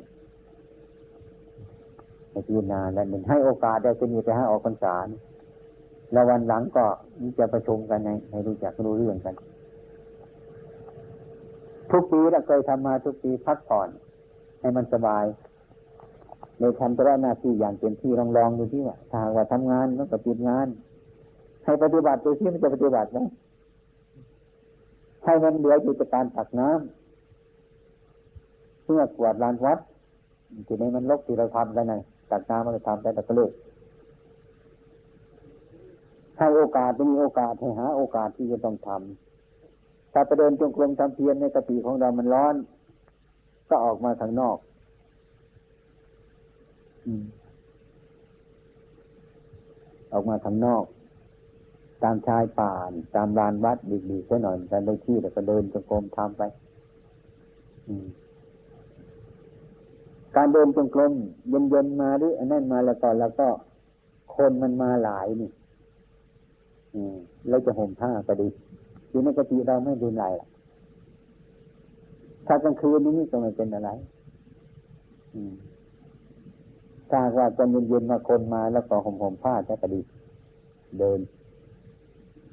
[2.30, 4.95] ให้พิจารณาแล้วหนึ่งให้โอกาสได้จะมีไปให้ออกพรรษา
[6.12, 6.84] แล้ววันหลังก็
[7.39, 9.34] จะประชุมกันในให้รู้จักรู้เรื่องกัน
[11.91, 13.89] ทุกปีเราเคยทำมาทุกปีพักผ่อน
[14.61, 15.24] ให้มันสบาย
[16.59, 20.66] ในทำตัวหน้าที่อย่างเต็มที่ลองลองดูที่ว่าถ้าหากว่าทำงานมันก็ติดงาน
[21.64, 23.18] ให้ปฏิบัติดูที่มันจะปฏิบัติไหม
[25.27, 29.79] ให้มันเหลืออยู่จากการตักน้ำเพื่อกวาดลานวัด
[30.66, 31.95] ทีนี้มันลกที่เราทำกันไง
[32.31, 33.53] ตักน้ำมันก็ทำแต่ก็เลิก
[36.39, 42.55] ให้โอกาสมีโอกาสให้หา โอกาสที่จะต้องทำถ้าไปเดินจงกรมทำเพียรในกติของเรามันร้อน
[43.70, 44.57] ก็ออกมาข้างนอก
[50.12, 50.85] ออกมาข้างนอก
[52.03, 53.78] ตามชายป่าน ตามลานวัด
[54.11, 56.42] ดีๆซะหน่อยกันได้ที่แล้วก็เดินจงกรมทำไป
[60.36, 61.12] การเดินจงกรม
[61.49, 63.49] เย็นๆมาหรืออันนั้นมาแล้วก็แล้วก็
[64.34, 65.51] คนมันมาหลายนี่
[67.49, 68.49] เราจะห่มผ้าก็ดี
[69.11, 70.49] ทีในกติเราไม่ดูไรล่ะ
[72.47, 73.90] ถ้ากลางคืนนี้ก็ไม่เป็นอะไร
[77.11, 80.01] ถ้าว่าจะเย็นๆมาคนมาแล้วก็ห่มห่มผ้าจะก็ดี
[80.99, 81.20] เดิน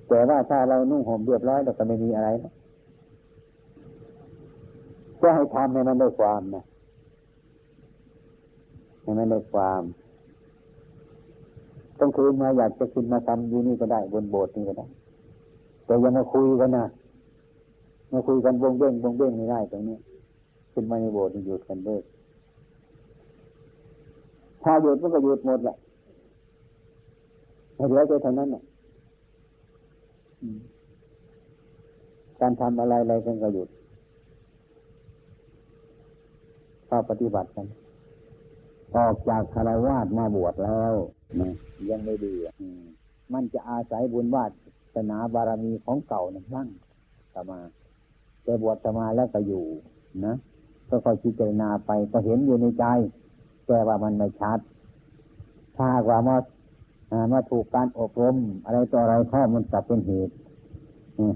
[0.07, 2.29] แต่ว่าถ้าเรานุ่งห่มเรียบร้อยเราก็ไม่มีอะไร
[5.21, 6.63] ก็ให้ทำให้มันได้ความนะ
[9.01, 9.83] ให้มันได้ความ
[11.99, 14.85] ต้องคืนมาอยากจะขึ้นมาทำอยู่นี่ก็ได้ บนโบสถ์นี่ก็ได้
[15.85, 16.85] แต่ยังมาคุยกันนะ
[18.11, 19.97] มาคุยกันวงเบ้งวงเบ้งไม่ได้ตรงนี้
[20.73, 22.03] ขึ้นมาในโบสถ์นี่หยุดกันเลิก
[24.63, 25.75] ถ้าหยุดมันก็หยุดหมดแหละ
[27.87, 28.63] เหลือแต่เท่านั้นน่ะ
[32.39, 33.69] การทำอะไรอะไรกันก็หยุด
[36.89, 37.67] ก็ปฏิบัติกัน
[38.95, 40.93] ออกจากคารวาสมาบวชแล้ว
[41.41, 41.53] นะ
[41.89, 42.53] ยังไม่ดีอะ
[43.33, 44.45] มันจะอาศัยบุญวา
[44.95, 46.67] สนาบารมีของเก่านั่นบ้าง
[47.33, 47.59] สมา
[48.43, 49.65] แต่บวชสมาแล้วก็อยู่
[50.25, 50.35] นะ
[50.89, 52.85] ก็คอยพิจารณาไปก็เห็นอยู่ในใจ
[53.65, 54.59] แต่ว่ามันไม่ชัด
[55.75, 56.35] ถ้าว่ามา
[57.31, 58.35] มาถูกการอบรม
[58.65, 60.33] อะไรต่ออะไรข้อมันกลับเป็นเหตุ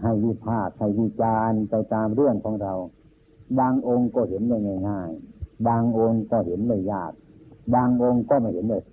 [0.04, 2.74] ให้วิพากษ์ให้วิจารณ์ไปตามเรื่องของเรา
[3.60, 4.58] บางองค์ก็เห็นได้
[4.90, 7.12] ง่ายๆบางองค์ก็เห็นไม่ยาก
[7.76, 8.84] บางองค์ก็ไม่เห็นเลย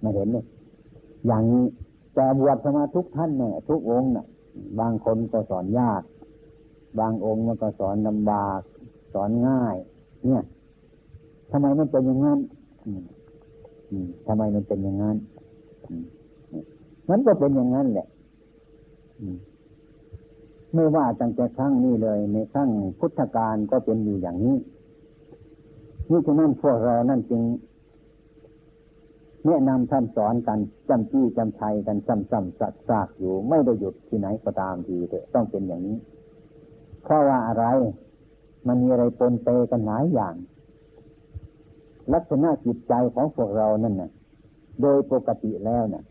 [0.00, 0.44] ไม่เห็นเลย
[1.26, 1.64] อย่างนี้
[2.14, 4.26] แต่บวชสมาทุกท่านเนี่ยทุกองค์น่ะ
[4.80, 6.02] บางคนก็สอนยาก
[6.98, 8.60] บางองค์มันก็สอนลำบาก
[9.14, 9.76] สอนง่าย
[10.26, 10.42] เนี่ย
[11.50, 12.38] ทำไมมันเป็นอย่างนั้น
[14.26, 15.16] ทำไมมันเป็นอย่างนั้น
[17.10, 18.06] มันก็เป็นอย่างนั้นแหละ
[20.74, 24.56] ไม่ว่าตั้งแต่ครั้งนี้เลย ในครั้งพุทธกาลก็เป็นอยู่อย่างนี้
[26.10, 27.42] นี่ฉะนั้นพวกเรานั่นจึง
[29.46, 30.58] แนะนำท่านสอนกัน
[30.88, 35.96] จำจี้จำชัยกันซ้ำๆสักๆกอยู่ ไม่ได้หยุดที่ไหนก็ตามทีเถอะต้องเป็นอย่างนี้
[37.02, 37.64] เพราะว่าอะไร
[38.66, 40.34] มันมีอะไรปนเปกันหลายอย่าง
[42.14, 44.10] ลักษณะจิตใจของพวกเรานั่นน่ะ
[44.82, 46.04] โดยปกติแล้วน่ะ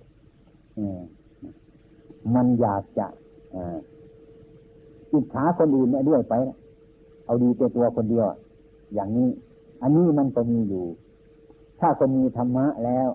[2.36, 3.08] มันอยากจะ
[5.14, 6.34] อิจฉาคนอื่นเนี่ยด้วยไป
[7.26, 8.26] เอาดีเป็นตัวคนเดียว
[8.94, 9.30] อย่างนี้
[9.82, 10.86] อันนี้มันก็มีอยู่
[11.80, 13.10] ถ้าคนมีธรรมะแล้ว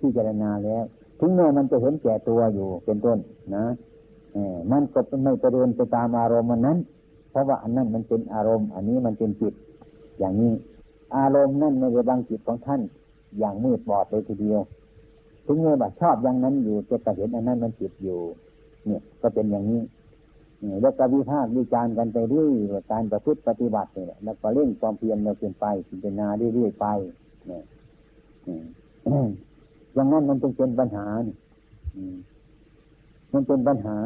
[0.00, 0.84] พิจรณาแล้ว
[1.20, 3.18] ถึงแม้มันจะเห็นแก่ตัวอยู่เป็นต้น
[3.56, 3.64] นะ
[4.72, 6.78] มันก็ไม่ไปเดินไปตามอารมณ์มันนั้น
[7.30, 9.54] เพราะว่าอันนั้นมันเป็นอารมณ์ อันนี้มันเป็นจิต
[10.18, 10.52] อย่างนี้
[11.14, 12.80] อารมณ์นั่นไม่ได้บังจิตของท่าน
[13.38, 14.60] อย่างมืดบอดเลยทีเดียว
[15.46, 18.18] ถึงแม้ว่าชอบอย่างนั้นอยู่จะก็เห็นอันนั้นมันจิตอยู่
[18.86, 19.82] เนี่ยก็เป็นอย่างนี้
[20.82, 26.86] แล้วก็วิพากษ์วิจารณ์กันไปเรื่อยการประพฤติปฏิบัติเนี่ยแล้วก็เร่งความเพียรเราเปลี่ยนไปพิจารณาเรื่อยๆไป
[27.46, 27.62] เนี่ย
[29.94, 31.06] อย่างนั้นมันจึงเป็นปัญหา
[33.32, 33.98] มันเป็นปัญหา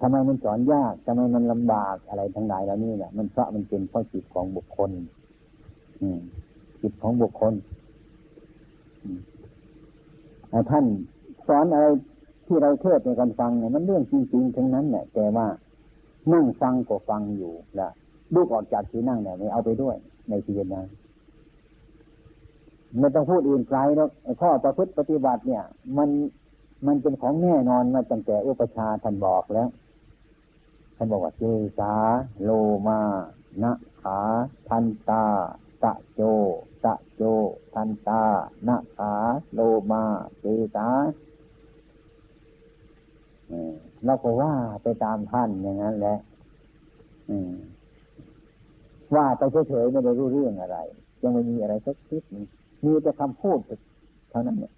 [0.00, 4.90] ทำไมมันสอนยากทำไมมันลำบากอะไรทั้งหลายแล้วนี่แหละมันเพราะมันเป็นเพราะจิตของบุคคล
[6.02, 6.08] อื
[6.82, 7.52] จิตของบุคคล
[10.70, 10.84] ท่าน
[11.48, 11.86] สอนอะไร
[12.46, 15.46] ที่เราเทศในการฟังเนี่ยมันเรื่องจริงๆทั้งนั้นแหละแต่ว่า
[16.32, 17.88] นั่งฟังก็ฟังอยู่ละ
[18.34, 19.96] ลูกออกจากที่นั่งเนี่ยไม่เอาไปด้วย
[20.28, 20.86] ในที่นั้น
[22.98, 24.08] ไม่ต้องพูดอื่นไกลแล้ว
[24.40, 25.62] ข้อประพฤติปฏิบัติเนี่ย
[25.96, 26.08] มัน
[26.86, 29.68] มันเป็นของแน่นอนมาตั้งแต่อุปชาท่านบอกแล้ว
[31.02, 31.44] ท่านบอกว่าเจ
[31.78, 31.92] สา
[32.42, 32.50] โล
[32.88, 33.00] มา
[33.62, 33.72] นะ
[34.02, 34.18] ขา
[34.68, 35.24] ทันตา
[35.82, 36.20] ตะโจ
[36.84, 37.22] ตะโจ
[37.74, 38.22] ทันตา
[38.68, 39.12] นะขา
[39.54, 39.60] โล
[39.92, 40.02] มา
[40.40, 40.86] เจสา
[44.04, 46.18] เราก็ว่าไปตามท่านอย่างนั้นแหละ
[49.14, 50.78] ว่าไปเฉยๆไม่ได้รู้เรื่องอะไร
[51.22, 52.44] ยังไม่มีอะไรสักนิดหนึง
[52.84, 53.58] มีแต่คำพูด
[54.30, 54.72] เท่านั้นเนี่ย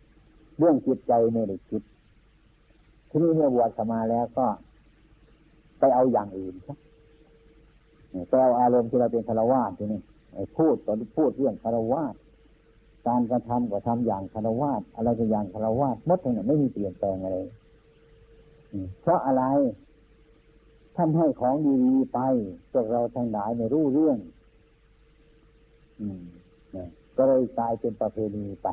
[0.58, 1.82] เรื่องจิตใจไม่ได้คิด
[3.08, 4.46] ทีนี้เมื่อบวชเข้ามาแล้วก็
[5.82, 6.54] ไปเอาอย่างอื่น
[8.28, 10.00] ไปเอาอารมณ์ที่เราเป็นคารวาสที่นี้
[10.34, 12.14] ไอ้พูดตอนพูดเรื่องคารวาส
[13.08, 17.36] การกระทำก็ทำอย่างคารวาสอะไรก็อย่างคารวาสมดทั้งนั้นไม่มีเปลี่ยนแปลงอะไร
[19.00, 19.44] เพราะอะไร
[20.96, 21.54] ท่านให้ของ
[21.84, 22.18] ดีๆไป
[22.72, 24.18] พวกเราทั้งหลายไม่รู้เรื่อง
[26.00, 26.22] อืม
[27.16, 28.66] ก็เลยกลายเป็นประเพณีไป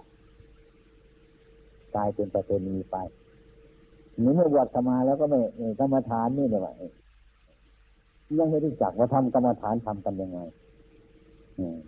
[1.95, 2.97] กลายเป็นประเพณีไป
[4.23, 5.39] นี่เมื่อบวชเข้ามาแล้วก็ไม่
[5.79, 6.73] กรรมฐานนี่เลยว่า
[8.39, 10.39] ยังไม่รู้จักว่าทำกรรมฐานทำกันยังไง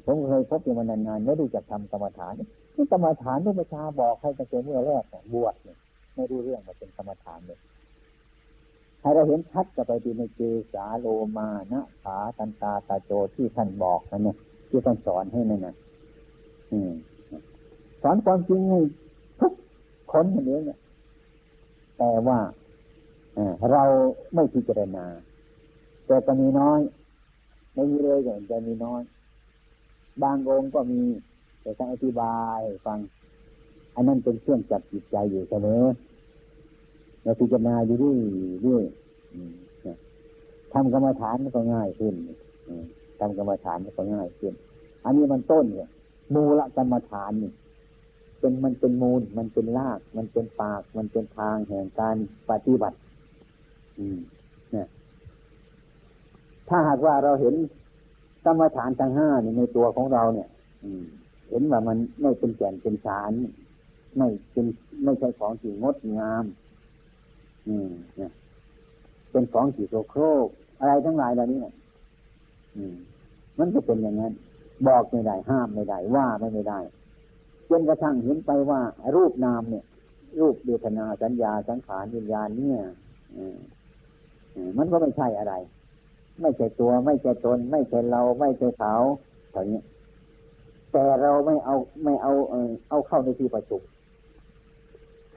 [0.06, 2.34] ผมเคยพบอยู่มานานๆไม่รู้จักทำกรรมฐาน
[2.76, 5.04] นี่กรรมฐานที่พระชาบอกให้ตั้งแต่เมื่อแรก
[5.34, 5.78] บวชเนี่ย
[6.16, 7.60] ไม่รู้เรื่องว่าเป็นกรรมฐานเลย
[9.02, 10.42] ให้เราเห็นชัดก็ไปดูในเจ
[10.74, 11.08] สาโล
[11.38, 14.38] มานะขาตันตาตาโจที่ท่านบอกนั่นเนี่ย
[14.70, 15.76] ที่ท่านสอนให้นั่นนะ
[18.02, 18.80] สอนความจริงให้
[19.40, 19.54] ทุก
[20.12, 20.78] คนอย่างนี้เนี่ย
[22.04, 22.40] แต่ว่า
[23.72, 23.84] เรา
[24.34, 25.06] ไม่พิจารณา
[26.08, 26.80] แต่ก็มีน้อย
[27.74, 29.02] ไม่มีเลยอย่จะมีน้อย
[30.24, 31.02] บางองค์ก็มี
[31.62, 33.00] แต่ต้องอธิบายฟัง
[33.96, 35.84] อันนั้นเป็นเครื่องจับจิตใจอยู่เสมอ
[37.24, 38.20] เราพิจารณาอยู่เรื่อย
[38.62, 38.86] เรื่อย
[40.74, 42.14] ทำกรรมฐานก็ง่ายขึ้น
[43.20, 44.54] ทำกรรมฐานมันก็ง่ายขึ้น
[45.04, 45.90] อันนี้มันต้นเนี่ย
[46.34, 47.52] มูลกรรมฐานนี่
[48.42, 52.16] เป็นมันเป็นมูล มันเป็นราก มันเป็นปาก มันเป็นทางแห่งการ
[52.50, 52.98] ปฏิบัติ
[54.00, 54.18] อืม
[54.72, 54.88] เนี่ย
[56.70, 57.54] ถ้าหากว่าเราเห็น
[58.46, 60.50] กรรมฐานทั้งห้านี่ในตัวของเราเนี่ย
[60.84, 61.04] อืม
[61.50, 63.32] เห็นว่ามันไม่เป็นแก่นเป็นสาร
[64.18, 64.66] ไม่เป็น
[65.04, 66.46] ไม่ใช่ของที่งดงาม
[67.68, 68.32] อืมเนี่ย
[69.32, 70.48] เป็นของที่โสโครก
[70.80, 71.74] อะไรทั้งหลายเหล่านี้เนี่ย
[72.76, 72.96] อืม
[73.60, 74.34] มันก็เป็นอย่างนั้น
[74.88, 76.80] บอกไม่ได้ ห้ามไม่ได้ ว่าไม่ได้
[77.72, 78.82] จนกระทั่งเห็นไปว่า
[79.16, 79.86] รูปนามเนี่ย
[80.40, 82.80] รูปเวทนาสัญญาสังขารวิญญาณเนี่ย
[84.78, 85.54] มันก็ไม่ใช่อะไร
[86.42, 88.96] ไม่ใช่ตัว ไม่ใช่ตน ไม่ใช่เรา ไม่ใช่เขา
[89.52, 89.82] เท่านี้
[90.92, 93.82] แต่เราไม่เอาไม่เอาเออเอาเข้าในที่ประชุม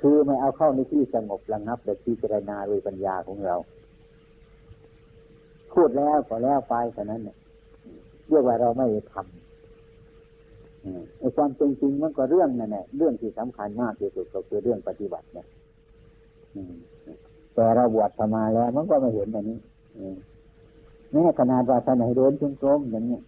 [0.00, 3.56] คือไม่เอาเข้าในที่สงบระงับแต่พิจรณาโดยปัญญาของเรา
[5.72, 7.36] พูดแล้วก็แล้วไปเท่านั้นเนี่ย
[8.28, 9.43] เรียกว่าเราไม่ทำไอ้
[11.36, 15.46] ความจริงจริงมันก็เรื่องนั่นแหละเรื่องที่สำคัญมากที่สุดก็คือเรื่องปฏิบัติเนี่ย
[17.54, 19.58] แต่เราบวชมาแล้วมันก็ไม่เห็นแบบนี้
[19.98, 20.16] อืม
[21.10, 23.22] แม้ขนาดว่าท่านให้เดินจงกรมอย่างเนี้ย